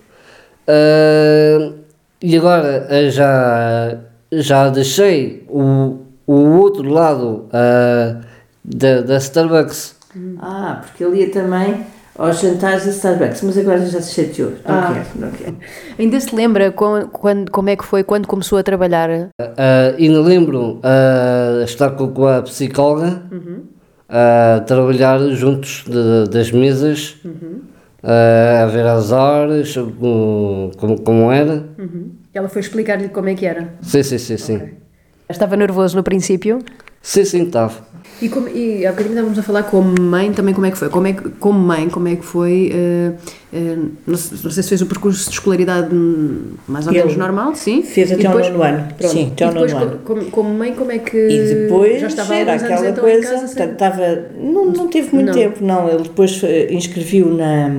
ah, 0.67 1.71
e 2.21 2.37
agora 2.37 2.87
ah, 2.89 3.09
já, 3.09 3.97
já 4.31 4.69
deixei 4.69 5.43
o, 5.49 5.97
o 6.27 6.33
outro 6.59 6.87
lado 6.89 7.45
ah, 7.51 8.21
da, 8.63 9.01
da 9.01 9.17
Starbucks. 9.17 9.94
Ah, 10.39 10.81
porque 10.83 11.03
ele 11.03 11.21
ia 11.21 11.29
também 11.31 11.85
aos 12.17 12.39
jantares 12.39 12.85
da 12.85 12.91
Starbucks, 12.91 13.41
mas 13.41 13.57
agora 13.57 13.85
já 13.85 14.01
se 14.01 14.13
chateou. 14.13 14.51
Não 14.51 14.75
Ah. 14.75 14.91
quero, 14.93 15.05
não 15.15 15.31
quero. 15.31 15.57
Ainda 15.99 16.19
se 16.19 16.33
lembra 16.35 16.71
quando, 16.71 17.07
quando, 17.09 17.51
como 17.51 17.69
é 17.69 17.75
que 17.75 17.83
foi 17.83 18.03
quando 18.03 18.25
começou 18.27 18.57
a 18.57 18.63
trabalhar? 18.63 19.09
Ah, 19.39 19.93
ainda 19.97 20.21
lembro 20.21 20.79
ah, 20.83 21.61
estar 21.65 21.91
com, 21.91 22.07
com 22.13 22.27
a 22.27 22.41
psicóloga, 22.43 23.23
ah, 24.07 24.63
trabalhar 24.65 25.19
juntos 25.31 25.83
de- 25.87 26.29
das 26.29 26.51
mesas, 26.51 27.17
ah, 28.03 28.63
a 28.63 28.65
ver 28.67 28.85
as 28.85 29.11
horas, 29.11 29.73
como, 29.75 30.71
como, 30.77 31.01
como 31.01 31.31
era. 31.31 31.65
Ela 32.33 32.49
foi 32.49 32.61
explicar-lhe 32.61 33.09
como 33.09 33.29
é 33.29 33.35
que 33.35 33.45
era. 33.45 33.73
Sim, 33.81 34.03
sim, 34.03 34.17
sim, 34.17 34.37
sim. 34.37 34.61
Estava 35.29 35.55
nervoso 35.57 35.95
no 35.97 36.03
princípio. 36.03 36.59
Sim, 37.05 37.23
sim, 37.23 37.43
estava. 37.43 37.85
E, 38.21 38.29
como, 38.29 38.47
e 38.47 38.85
há 38.85 38.91
bocadinho 38.91 39.13
estávamos 39.13 39.37
a 39.37 39.43
falar 39.43 39.63
como 39.63 39.93
mãe 40.01 40.31
também 40.31 40.53
como 40.55 40.65
é 40.65 40.71
que 40.71 40.77
foi. 40.77 40.87
Como, 40.89 41.05
é 41.05 41.13
que, 41.13 41.29
como 41.31 41.59
mãe, 41.59 41.87
como 41.89 42.07
é 42.07 42.15
que 42.15 42.25
foi? 42.25 42.71
eh, 42.73 43.11
eh, 43.53 43.77
não, 44.07 44.15
sei, 44.17 44.37
não 44.41 44.49
sei 44.51 44.63
se 44.63 44.69
fez 44.69 44.81
o 44.81 44.85
percurso 44.85 45.25
de 45.29 45.35
escolaridade 45.35 45.93
mais 46.67 46.87
ou 46.87 46.93
Ele 46.93 47.01
menos 47.03 47.17
normal, 47.17 47.53
sim. 47.55 47.83
fez 47.83 48.11
até 48.11 48.23
depois- 48.23 48.47
nono 48.49 48.63
ano. 48.63 48.87
Pronto. 48.97 49.11
Sim, 49.11 49.31
até 49.33 49.47
depois, 49.49 49.73
nono 49.73 49.85
ano. 49.85 49.99
Como, 50.05 50.25
como 50.31 50.49
mãe, 50.53 50.73
como 50.73 50.91
é 50.93 50.97
que. 50.99 51.15
E 51.17 51.53
depois 51.55 51.99
já 52.01 52.07
estava 52.07 52.35
era 52.35 52.53
aquela 52.55 52.87
então 52.89 53.03
coisa, 53.03 53.19
em 53.35 53.39
casa? 53.39 53.45
estava, 53.71 54.25
não, 54.41 54.65
não 54.71 54.87
teve 54.87 55.13
muito 55.13 55.27
Não. 55.27 55.33
tempo, 55.33 55.57
não. 55.63 55.89
Ele 55.89 56.03
depois 56.03 56.41
eh, 56.43 56.73
inscreviu 56.73 57.29
na, 57.35 57.69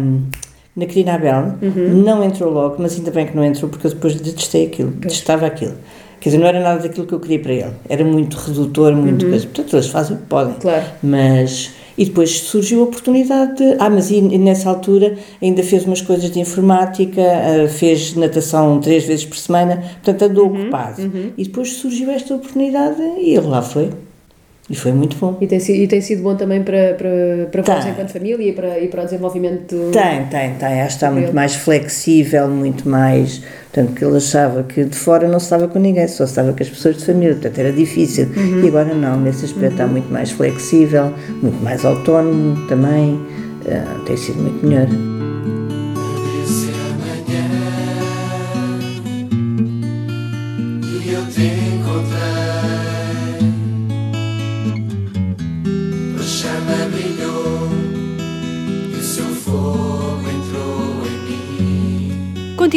na 0.76 0.84
Querina 0.86 1.14
Abel, 1.14 1.54
Uhum. 1.62 2.02
não 2.04 2.22
entrou 2.22 2.52
logo, 2.52 2.76
mas 2.78 2.94
ainda 2.94 3.10
bem 3.10 3.26
que 3.26 3.34
não 3.34 3.42
entrou, 3.42 3.70
porque 3.70 3.86
eu 3.86 3.90
depois 3.90 4.14
detestei 4.20 4.66
aquilo, 4.66 4.90
detestava 4.90 5.46
aquilo. 5.46 5.74
Quer 6.20 6.30
dizer, 6.30 6.38
não 6.38 6.46
era 6.46 6.60
nada 6.60 6.80
daquilo 6.82 7.06
que 7.06 7.12
eu 7.12 7.20
queria 7.20 7.38
para 7.38 7.52
ele. 7.52 7.72
Era 7.88 8.04
muito 8.04 8.36
redutor, 8.36 8.92
muito 8.94 9.26
coisa. 9.26 9.46
Portanto, 9.46 9.74
eles 9.76 9.86
fazem 9.86 10.16
o 10.16 10.20
que 10.20 10.26
podem. 10.26 10.54
Uhum. 10.54 10.60
Claro. 10.60 10.84
Mas. 11.02 11.70
E 11.98 12.04
depois 12.04 12.30
surgiu 12.40 12.80
a 12.80 12.84
oportunidade 12.84 13.56
de. 13.56 13.76
Ah, 13.78 13.88
mas 13.88 14.10
e, 14.10 14.20
nessa 14.20 14.68
altura 14.68 15.16
ainda 15.40 15.62
fez 15.62 15.84
umas 15.86 16.02
coisas 16.02 16.30
de 16.30 16.38
informática, 16.38 17.22
ah, 17.22 17.68
fez 17.68 18.14
natação 18.14 18.80
três 18.80 19.04
vezes 19.04 19.24
por 19.24 19.36
semana, 19.38 19.76
portanto 20.02 20.22
andou 20.30 20.46
Uhum, 20.48 20.62
ocupado. 20.62 21.10
E 21.38 21.44
depois 21.44 21.72
surgiu 21.74 22.10
esta 22.10 22.34
oportunidade 22.34 23.00
e 23.18 23.34
ele 23.34 23.46
lá 23.46 23.62
foi. 23.62 23.90
E 24.68 24.74
foi 24.74 24.90
muito 24.90 25.16
bom. 25.16 25.36
E 25.40 25.46
tem, 25.46 25.60
sido, 25.60 25.76
e 25.76 25.86
tem 25.86 26.00
sido 26.00 26.22
bom 26.24 26.34
também 26.34 26.60
para, 26.60 26.94
para, 26.94 27.46
para 27.52 27.62
Tem. 27.62 27.74
vós 27.76 27.86
enquanto 27.86 28.10
família 28.10 28.48
e 28.48 28.52
para, 28.52 28.80
e 28.80 28.88
para 28.88 29.02
o 29.02 29.04
desenvolvimento. 29.04 29.76
Tem, 29.92 30.24
tem, 30.26 30.54
tem. 30.54 30.80
Acho 30.80 30.88
que 30.88 30.94
está 30.94 31.10
muito 31.10 31.32
mais 31.32 31.54
flexível, 31.54 32.48
muito 32.48 32.88
mais. 32.88 33.42
Portanto, 33.76 33.94
que 33.94 34.04
ele 34.06 34.16
achava 34.16 34.62
que 34.62 34.84
de 34.84 34.96
fora 34.96 35.28
não 35.28 35.38
se 35.38 35.44
estava 35.44 35.68
com 35.68 35.78
ninguém, 35.78 36.08
só 36.08 36.24
se 36.24 36.32
estava 36.32 36.50
com 36.50 36.62
as 36.62 36.68
pessoas 36.70 36.96
de 36.96 37.04
família, 37.04 37.34
portanto 37.34 37.58
era 37.58 37.70
difícil. 37.70 38.26
E 38.64 38.68
agora 38.68 38.94
não, 38.94 39.20
nesse 39.20 39.44
aspecto 39.44 39.72
está 39.72 39.86
muito 39.86 40.10
mais 40.10 40.30
flexível, 40.30 41.12
muito 41.42 41.62
mais 41.62 41.84
autónomo 41.84 42.66
também. 42.68 43.20
Ah, 43.68 44.02
tem 44.06 44.16
sido 44.16 44.40
muito 44.40 44.66
melhor. 44.66 45.15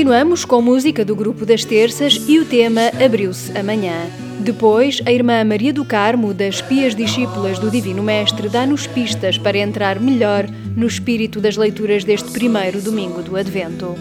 Continuamos 0.10 0.44
com 0.44 0.60
música 0.60 1.06
do 1.06 1.16
grupo 1.16 1.46
das 1.46 1.64
terças 1.64 2.20
e 2.28 2.40
o 2.40 2.46
tema 2.46 2.82
Abriu-se 3.00 3.56
amanhã. 3.56 4.10
Depois, 4.40 5.00
a 5.06 5.12
irmã 5.12 5.44
Maria 5.44 5.72
do 5.72 5.86
Carmo, 5.86 6.34
das 6.34 6.64
Pias 6.64 6.96
Discípulas 6.96 7.60
do 7.60 7.70
Divino 7.70 8.02
Mestre, 8.02 8.50
dá-nos 8.50 8.88
pistas 8.88 9.38
para 9.38 9.60
entrar 9.60 10.00
melhor 10.00 10.48
no 10.76 10.88
espírito 10.88 11.40
das 11.40 11.56
leituras 11.56 12.04
deste 12.04 12.32
primeiro 12.32 12.82
domingo 12.82 13.22
do 13.22 13.38
Advento. 13.38 13.96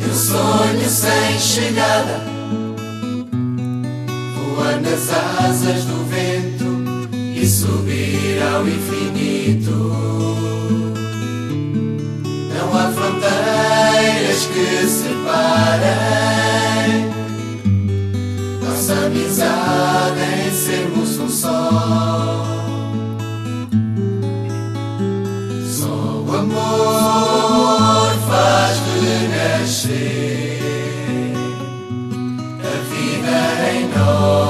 E 0.00 0.10
um 0.10 0.14
sonho 0.14 0.88
sem 0.88 1.38
chegada. 1.38 2.29
Nas 4.82 5.10
asas 5.44 5.84
do 5.84 6.04
vento 6.08 6.70
e 7.34 7.46
subir 7.46 8.42
ao 8.42 8.66
infinito. 8.66 9.78
Não 12.54 12.68
há 12.76 12.90
fronteiras 12.92 14.46
que 14.46 14.86
separem 14.86 16.30
nossa 18.80 19.06
amizade 19.06 20.20
em 20.46 20.50
sermos 20.50 21.18
um 21.18 21.28
só. 21.28 22.46
Só 25.68 26.24
o 26.26 26.36
amor 26.36 28.10
faz 28.28 28.78
renascer 29.02 30.60
a 32.64 32.74
vida 32.90 33.38
em 33.72 33.80
nós, 33.96 34.49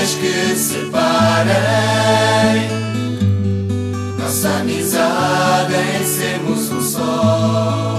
fronteiras 0.00 0.14
que 0.14 0.56
separem 0.56 1.52
nossa 4.18 4.48
amizade 4.60 5.74
em 5.74 6.04
sermos 6.04 6.70
um. 6.70 6.80
Só 6.80 7.89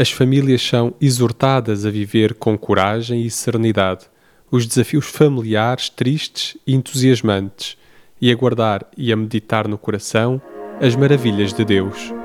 as 0.00 0.10
famílias 0.10 0.62
são 0.62 0.94
exortadas 0.98 1.84
a 1.84 1.90
viver 1.90 2.32
com 2.32 2.56
coragem 2.56 3.20
e 3.20 3.30
serenidade 3.30 4.06
os 4.50 4.66
desafios 4.66 5.04
familiares 5.04 5.90
tristes 5.90 6.56
e 6.66 6.74
entusiasmantes 6.74 7.76
e 8.18 8.32
a 8.32 8.34
guardar 8.34 8.86
e 8.96 9.12
a 9.12 9.16
meditar 9.16 9.68
no 9.68 9.76
coração 9.76 10.40
as 10.80 10.96
maravilhas 10.96 11.52
de 11.52 11.66
Deus. 11.66 12.19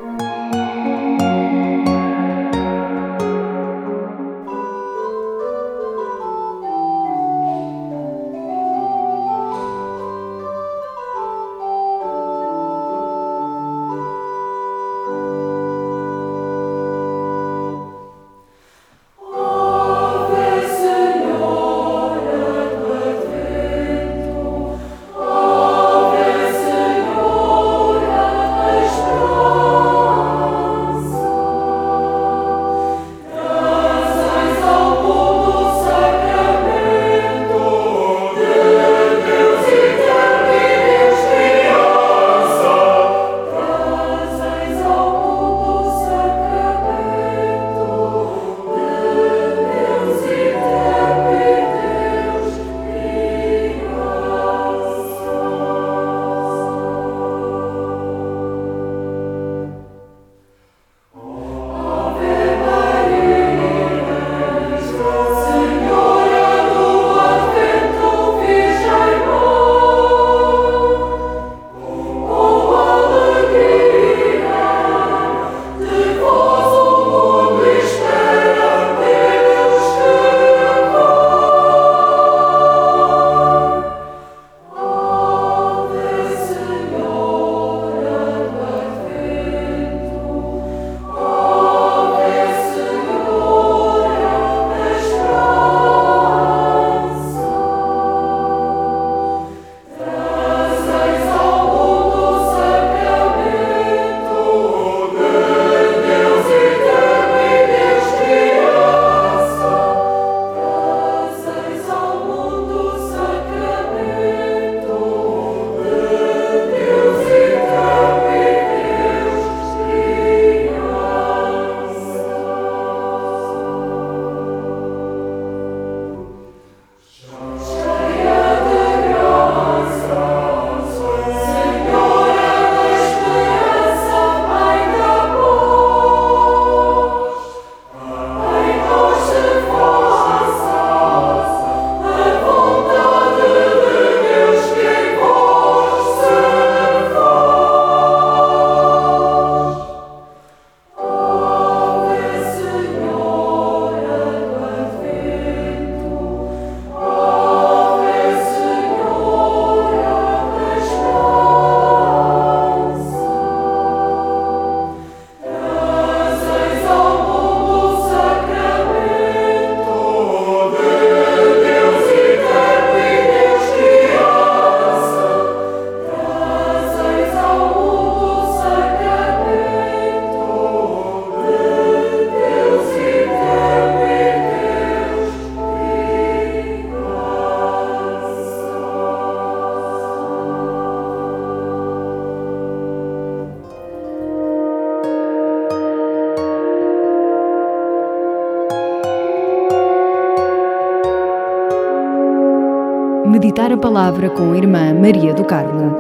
Partilhar 203.36 203.70
a 203.70 203.76
Palavra 203.76 204.30
com 204.30 204.54
a 204.54 204.58
Irmã 204.58 204.94
Maria 204.94 205.34
do 205.34 205.44
Carmo. 205.44 205.94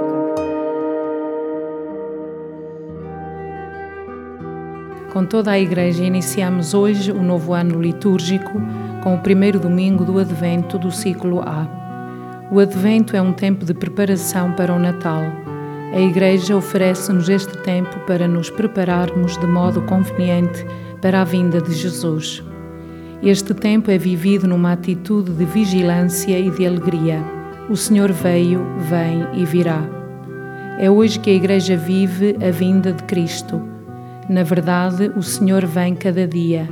Com 5.11 5.25
toda 5.25 5.51
a 5.51 5.59
Igreja, 5.59 6.01
iniciamos 6.01 6.73
hoje 6.73 7.11
o 7.11 7.21
novo 7.21 7.53
ano 7.53 7.81
litúrgico 7.81 8.53
com 9.03 9.15
o 9.15 9.19
primeiro 9.19 9.59
domingo 9.59 10.05
do 10.05 10.17
Advento 10.17 10.77
do 10.77 10.89
ciclo 10.89 11.41
A. 11.41 11.67
O 12.49 12.57
Advento 12.57 13.17
é 13.17 13.21
um 13.21 13.33
tempo 13.33 13.65
de 13.65 13.73
preparação 13.73 14.53
para 14.53 14.73
o 14.73 14.79
Natal. 14.79 15.23
A 15.93 15.99
Igreja 15.99 16.55
oferece-nos 16.55 17.27
este 17.27 17.57
tempo 17.63 17.99
para 18.07 18.29
nos 18.29 18.49
prepararmos 18.49 19.35
de 19.35 19.45
modo 19.45 19.81
conveniente 19.81 20.65
para 21.01 21.19
a 21.19 21.25
vinda 21.25 21.59
de 21.59 21.73
Jesus. 21.73 22.44
Este 23.23 23.53
tempo 23.53 23.89
é 23.89 23.97
vivido 23.97 24.47
numa 24.47 24.73
atitude 24.73 25.31
de 25.31 25.45
vigilância 25.45 26.37
e 26.37 26.49
de 26.51 26.65
alegria. 26.65 27.23
O 27.69 27.75
Senhor 27.75 28.11
veio, 28.11 28.65
vem 28.89 29.25
e 29.33 29.45
virá. 29.45 29.83
É 30.79 30.89
hoje 30.89 31.19
que 31.19 31.29
a 31.29 31.33
Igreja 31.33 31.75
vive 31.75 32.35
a 32.45 32.51
vinda 32.51 32.91
de 32.91 33.03
Cristo. 33.03 33.61
Na 34.29 34.43
verdade, 34.43 35.11
o 35.15 35.23
Senhor 35.23 35.65
vem 35.65 35.95
cada 35.95 36.27
dia 36.27 36.67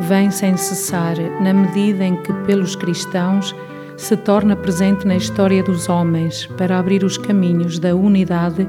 vem 0.00 0.30
sem 0.30 0.56
cessar, 0.56 1.16
na 1.40 1.52
medida 1.52 2.04
em 2.04 2.16
que, 2.16 2.32
pelos 2.46 2.74
cristãos, 2.74 3.54
se 3.96 4.16
torna 4.16 4.56
presente 4.56 5.06
na 5.06 5.16
história 5.16 5.62
dos 5.62 5.88
homens 5.88 6.46
para 6.58 6.78
abrir 6.78 7.04
os 7.04 7.16
caminhos 7.16 7.78
da 7.78 7.94
unidade, 7.94 8.66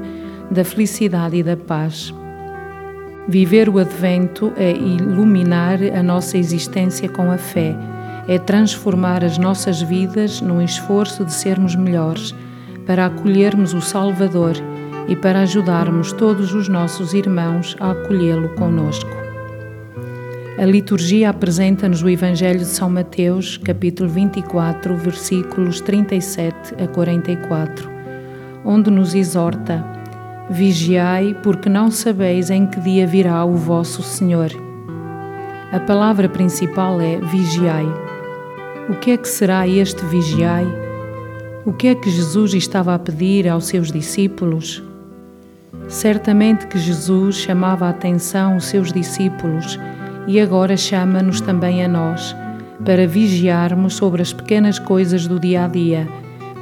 da 0.50 0.64
felicidade 0.64 1.36
e 1.36 1.42
da 1.42 1.56
paz. 1.56 2.14
Viver 3.28 3.68
o 3.68 3.78
Advento 3.78 4.52
é 4.56 4.70
iluminar 4.70 5.80
a 5.82 6.00
nossa 6.00 6.38
existência 6.38 7.08
com 7.08 7.28
a 7.32 7.36
fé, 7.36 7.76
é 8.28 8.38
transformar 8.38 9.24
as 9.24 9.36
nossas 9.36 9.82
vidas 9.82 10.40
num 10.40 10.62
esforço 10.62 11.24
de 11.24 11.32
sermos 11.32 11.74
melhores, 11.74 12.32
para 12.86 13.06
acolhermos 13.06 13.74
o 13.74 13.80
Salvador 13.80 14.54
e 15.08 15.16
para 15.16 15.40
ajudarmos 15.40 16.12
todos 16.12 16.54
os 16.54 16.68
nossos 16.68 17.14
irmãos 17.14 17.76
a 17.80 17.90
acolhê-lo 17.90 18.50
conosco. 18.50 19.10
A 20.56 20.64
liturgia 20.64 21.30
apresenta-nos 21.30 22.02
o 22.02 22.08
Evangelho 22.08 22.60
de 22.60 22.66
São 22.66 22.88
Mateus, 22.88 23.56
capítulo 23.56 24.08
24, 24.08 24.96
versículos 24.96 25.80
37 25.80 26.76
a 26.80 26.86
44, 26.86 27.90
onde 28.64 28.88
nos 28.88 29.14
exorta: 29.14 29.84
Vigiai, 30.48 31.36
porque 31.42 31.68
não 31.68 31.90
sabeis 31.90 32.50
em 32.50 32.66
que 32.66 32.78
dia 32.80 33.06
virá 33.06 33.44
o 33.44 33.56
vosso 33.56 34.02
Senhor. 34.02 34.50
A 35.72 35.80
palavra 35.80 36.28
principal 36.28 37.00
é 37.00 37.16
vigiai. 37.16 37.86
O 38.88 38.94
que 38.94 39.10
é 39.10 39.16
que 39.16 39.28
será 39.28 39.66
este 39.66 40.04
vigiai? 40.04 40.66
O 41.64 41.72
que 41.72 41.88
é 41.88 41.94
que 41.96 42.08
Jesus 42.08 42.54
estava 42.54 42.94
a 42.94 42.98
pedir 42.98 43.48
aos 43.48 43.66
seus 43.66 43.90
discípulos? 43.90 44.80
Certamente 45.88 46.68
que 46.68 46.78
Jesus 46.78 47.36
chamava 47.36 47.86
a 47.86 47.90
atenção 47.90 48.56
os 48.56 48.66
seus 48.66 48.92
discípulos 48.92 49.78
e 50.28 50.40
agora 50.40 50.76
chama-nos 50.76 51.40
também 51.40 51.84
a 51.84 51.88
nós 51.88 52.36
para 52.84 53.06
vigiarmos 53.06 53.94
sobre 53.94 54.22
as 54.22 54.32
pequenas 54.32 54.78
coisas 54.78 55.26
do 55.26 55.40
dia 55.40 55.64
a 55.64 55.68
dia, 55.68 56.06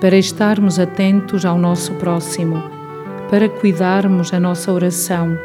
para 0.00 0.16
estarmos 0.16 0.78
atentos 0.78 1.44
ao 1.44 1.58
nosso 1.58 1.92
próximo, 1.94 2.73
para 3.30 3.48
cuidarmos 3.48 4.32
a 4.32 4.40
nossa 4.40 4.72
oração, 4.72 5.36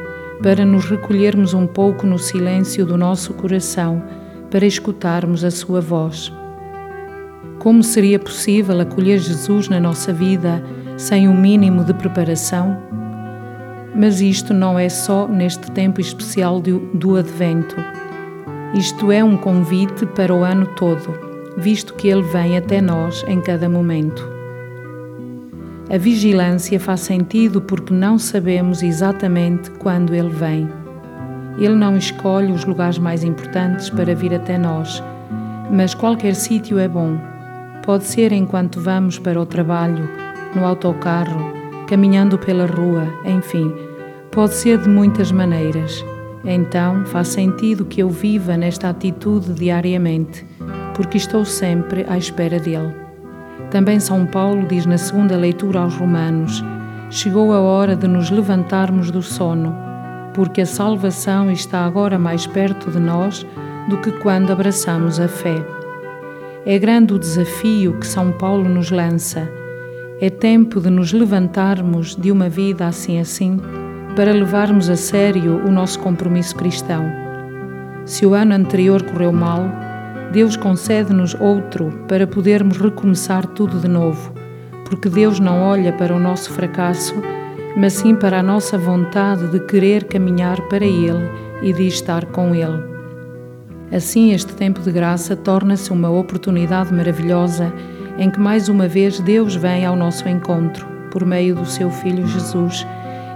para 0.41 0.65
nos 0.65 0.85
recolhermos 0.85 1.53
um 1.53 1.65
pouco 1.67 2.05
no 2.05 2.17
silêncio 2.17 2.85
do 2.85 2.97
nosso 2.97 3.33
coração, 3.33 4.03
para 4.49 4.65
escutarmos 4.65 5.43
a 5.43 5.51
sua 5.51 5.81
voz. 5.81 6.31
Como 7.59 7.83
seria 7.83 8.19
possível 8.19 8.79
acolher 8.79 9.19
Jesus 9.19 9.67
na 9.67 9.79
nossa 9.79 10.13
vida 10.13 10.63
sem 10.97 11.27
o 11.27 11.31
um 11.31 11.37
mínimo 11.37 11.83
de 11.83 11.93
preparação? 11.93 12.77
Mas 13.95 14.21
isto 14.21 14.53
não 14.53 14.77
é 14.77 14.87
só 14.87 15.27
neste 15.27 15.69
tempo 15.71 15.99
especial 15.99 16.61
do 16.61 17.17
Advento 17.17 17.75
isto 18.73 19.11
é 19.11 19.23
um 19.23 19.35
convite 19.35 20.05
para 20.05 20.31
o 20.31 20.43
ano 20.43 20.67
todo, 20.75 21.17
visto 21.57 21.95
que 21.95 22.07
ele 22.07 22.21
vem 22.21 22.55
até 22.55 22.79
nós 22.79 23.25
em 23.27 23.41
cada 23.41 23.67
momento. 23.67 24.38
A 25.91 25.97
vigilância 25.97 26.79
faz 26.79 26.99
sentido 26.99 27.59
porque 27.59 27.91
não 27.91 28.19
sabemos 28.19 28.83
exatamente 28.83 29.71
quando 29.71 30.13
ele 30.13 30.29
vem. 30.29 30.69
Ele 31.57 31.73
não 31.73 31.97
escolhe 31.97 32.51
os 32.51 32.63
lugares 32.63 32.99
mais 32.99 33.23
importantes 33.23 33.89
para 33.89 34.13
vir 34.13 34.35
até 34.35 34.55
nós, 34.55 35.03
mas 35.71 35.95
qualquer 35.95 36.35
sítio 36.35 36.77
é 36.77 36.87
bom. 36.87 37.17
Pode 37.83 38.03
ser 38.03 38.31
enquanto 38.31 38.79
vamos 38.79 39.17
para 39.17 39.41
o 39.41 39.47
trabalho, 39.47 40.07
no 40.55 40.63
autocarro, 40.63 41.51
caminhando 41.87 42.37
pela 42.37 42.67
rua, 42.67 43.07
enfim, 43.25 43.73
pode 44.31 44.53
ser 44.53 44.77
de 44.77 44.87
muitas 44.87 45.31
maneiras. 45.31 46.05
Então 46.45 47.03
faz 47.07 47.29
sentido 47.29 47.83
que 47.83 48.03
eu 48.03 48.11
viva 48.11 48.55
nesta 48.55 48.89
atitude 48.89 49.53
diariamente, 49.53 50.45
porque 50.93 51.17
estou 51.17 51.43
sempre 51.43 52.05
à 52.07 52.15
espera 52.15 52.59
dele. 52.59 53.08
Também 53.71 53.99
São 53.99 54.25
Paulo 54.25 54.65
diz 54.67 54.85
na 54.85 54.97
segunda 54.97 55.37
leitura 55.37 55.79
aos 55.79 55.95
Romanos: 55.95 56.63
Chegou 57.09 57.53
a 57.53 57.59
hora 57.59 57.95
de 57.95 58.07
nos 58.07 58.31
levantarmos 58.31 59.11
do 59.11 59.21
sono, 59.21 59.75
porque 60.33 60.61
a 60.61 60.65
salvação 60.65 61.51
está 61.51 61.85
agora 61.85 62.17
mais 62.17 62.47
perto 62.47 62.89
de 62.89 62.99
nós 62.99 63.45
do 63.87 63.97
que 63.97 64.11
quando 64.11 64.51
abraçamos 64.51 65.19
a 65.19 65.27
fé. 65.27 65.55
É 66.65 66.77
grande 66.77 67.13
o 67.13 67.19
desafio 67.19 67.93
que 67.99 68.07
São 68.07 68.31
Paulo 68.31 68.67
nos 68.67 68.91
lança. 68.91 69.49
É 70.21 70.29
tempo 70.29 70.81
de 70.81 70.89
nos 70.89 71.13
levantarmos 71.13 72.15
de 72.15 72.31
uma 72.31 72.49
vida 72.49 72.85
assim 72.85 73.19
assim 73.19 73.59
para 74.15 74.33
levarmos 74.33 74.89
a 74.89 74.95
sério 74.95 75.63
o 75.65 75.71
nosso 75.71 75.99
compromisso 75.99 76.55
cristão. 76.55 77.05
Se 78.05 78.25
o 78.25 78.33
ano 78.33 78.53
anterior 78.53 79.01
correu 79.03 79.31
mal, 79.31 79.69
Deus 80.31 80.55
concede-nos 80.55 81.35
outro 81.35 81.91
para 82.07 82.27
podermos 82.27 82.77
recomeçar 82.77 83.45
tudo 83.47 83.79
de 83.79 83.87
novo, 83.87 84.33
porque 84.85 85.09
Deus 85.09 85.39
não 85.39 85.61
olha 85.61 85.91
para 85.93 86.15
o 86.15 86.19
nosso 86.19 86.51
fracasso, 86.51 87.15
mas 87.75 87.93
sim 87.93 88.15
para 88.15 88.39
a 88.39 88.43
nossa 88.43 88.77
vontade 88.77 89.47
de 89.47 89.59
querer 89.59 90.03
caminhar 90.05 90.61
para 90.69 90.85
Ele 90.85 91.29
e 91.61 91.73
de 91.73 91.87
estar 91.87 92.25
com 92.25 92.53
Ele. 92.53 92.83
Assim, 93.91 94.31
este 94.33 94.53
tempo 94.53 94.81
de 94.81 94.91
graça 94.91 95.35
torna-se 95.35 95.91
uma 95.91 96.09
oportunidade 96.09 96.93
maravilhosa 96.93 97.73
em 98.17 98.29
que 98.29 98.39
mais 98.39 98.69
uma 98.69 98.87
vez 98.87 99.19
Deus 99.19 99.55
vem 99.55 99.85
ao 99.85 99.95
nosso 99.95 100.29
encontro, 100.29 100.85
por 101.11 101.25
meio 101.25 101.55
do 101.55 101.65
seu 101.65 101.89
Filho 101.89 102.27
Jesus 102.27 102.85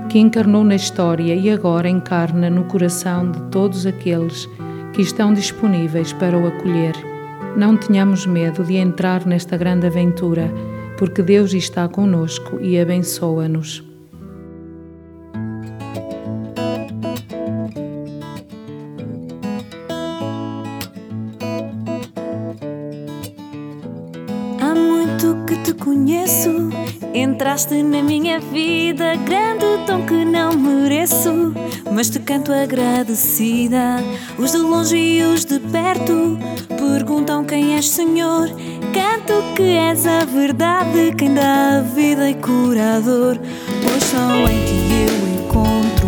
que 0.10 0.20
encarnou 0.20 0.64
na 0.64 0.76
história 0.76 1.34
e 1.34 1.50
agora 1.50 1.90
encarna 1.90 2.50
no 2.50 2.66
coração 2.66 3.32
de 3.32 3.42
todos 3.44 3.86
aqueles 3.86 4.46
que 4.46 4.63
estão 5.02 5.34
disponíveis 5.34 6.14
para 6.14 6.38
o 6.38 6.48
acolher. 6.48 6.94
Não 7.56 7.76
tenhamos 7.76 8.26
medo 8.26 8.64
de 8.64 8.76
entrar 8.76 9.26
nesta 9.26 9.58
grande 9.58 9.88
aventura, 9.88 10.52
porque 10.98 11.22
Deus 11.22 11.54
está 11.54 11.88
conosco 11.88 12.60
e 12.62 12.80
abençoa-nos. 12.80 13.84
Há 24.60 24.76
muito 24.76 25.44
que 25.46 25.58
te 25.64 25.74
conheço 25.74 26.72
Entraste 27.14 27.84
na 27.84 28.02
minha 28.02 28.40
vida, 28.40 29.16
grande 29.18 29.66
tom 29.86 30.04
que 30.04 30.26
não 30.26 30.52
mereço. 30.54 31.54
Mas 31.94 32.10
te 32.10 32.20
canto 32.20 32.52
agradecida. 32.52 33.98
Os 34.38 34.52
de 34.52 34.58
longe 34.58 34.98
e 34.98 35.24
os 35.24 35.46
de 35.46 35.60
perto 35.60 36.38
perguntam 36.70 37.46
quem 37.46 37.76
és, 37.76 37.90
Senhor. 37.90 38.50
Canto 38.94 39.54
que 39.56 39.64
és 39.64 40.06
a 40.06 40.26
verdade, 40.26 41.14
quem 41.18 41.34
dá 41.34 41.82
vida 41.82 42.30
e 42.30 42.36
curador. 42.36 43.38
Pois 43.84 44.04
só 44.04 44.50
em 44.50 44.66
ti 44.66 44.94
eu 45.08 45.24
Jesus 45.54 46.03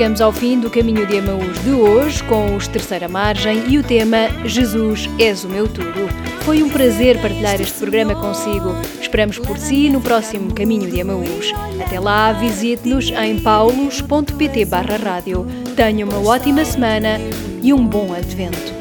chegamos 0.00 0.22
ao 0.22 0.32
fim 0.32 0.58
do 0.58 0.70
Caminho 0.70 1.06
de 1.06 1.16
Emaús 1.16 1.62
de 1.62 1.72
hoje, 1.72 2.24
com 2.24 2.56
os 2.56 2.66
Terceira 2.66 3.06
Margem 3.06 3.68
e 3.68 3.76
o 3.76 3.82
tema 3.82 4.30
Jesus 4.46 5.06
és 5.18 5.44
o 5.44 5.48
meu 5.50 5.68
tudo. 5.68 6.08
Foi 6.40 6.62
um 6.62 6.70
prazer 6.70 7.20
partilhar 7.20 7.60
este 7.60 7.76
programa 7.78 8.14
consigo. 8.14 8.70
Esperamos 8.98 9.38
por 9.38 9.58
si 9.58 9.90
no 9.90 10.00
próximo 10.00 10.54
Caminho 10.54 10.90
de 10.90 11.00
Emaús. 11.00 11.52
Até 11.84 12.00
lá, 12.00 12.32
visite-nos 12.32 13.10
em 13.10 13.40
paulos.pt 13.40 14.64
barra 14.64 14.96
rádio. 14.96 15.46
Tenha 15.76 16.06
uma 16.06 16.18
ótima 16.18 16.64
semana 16.64 17.18
e 17.62 17.70
um 17.70 17.86
bom 17.86 18.14
advento. 18.14 18.79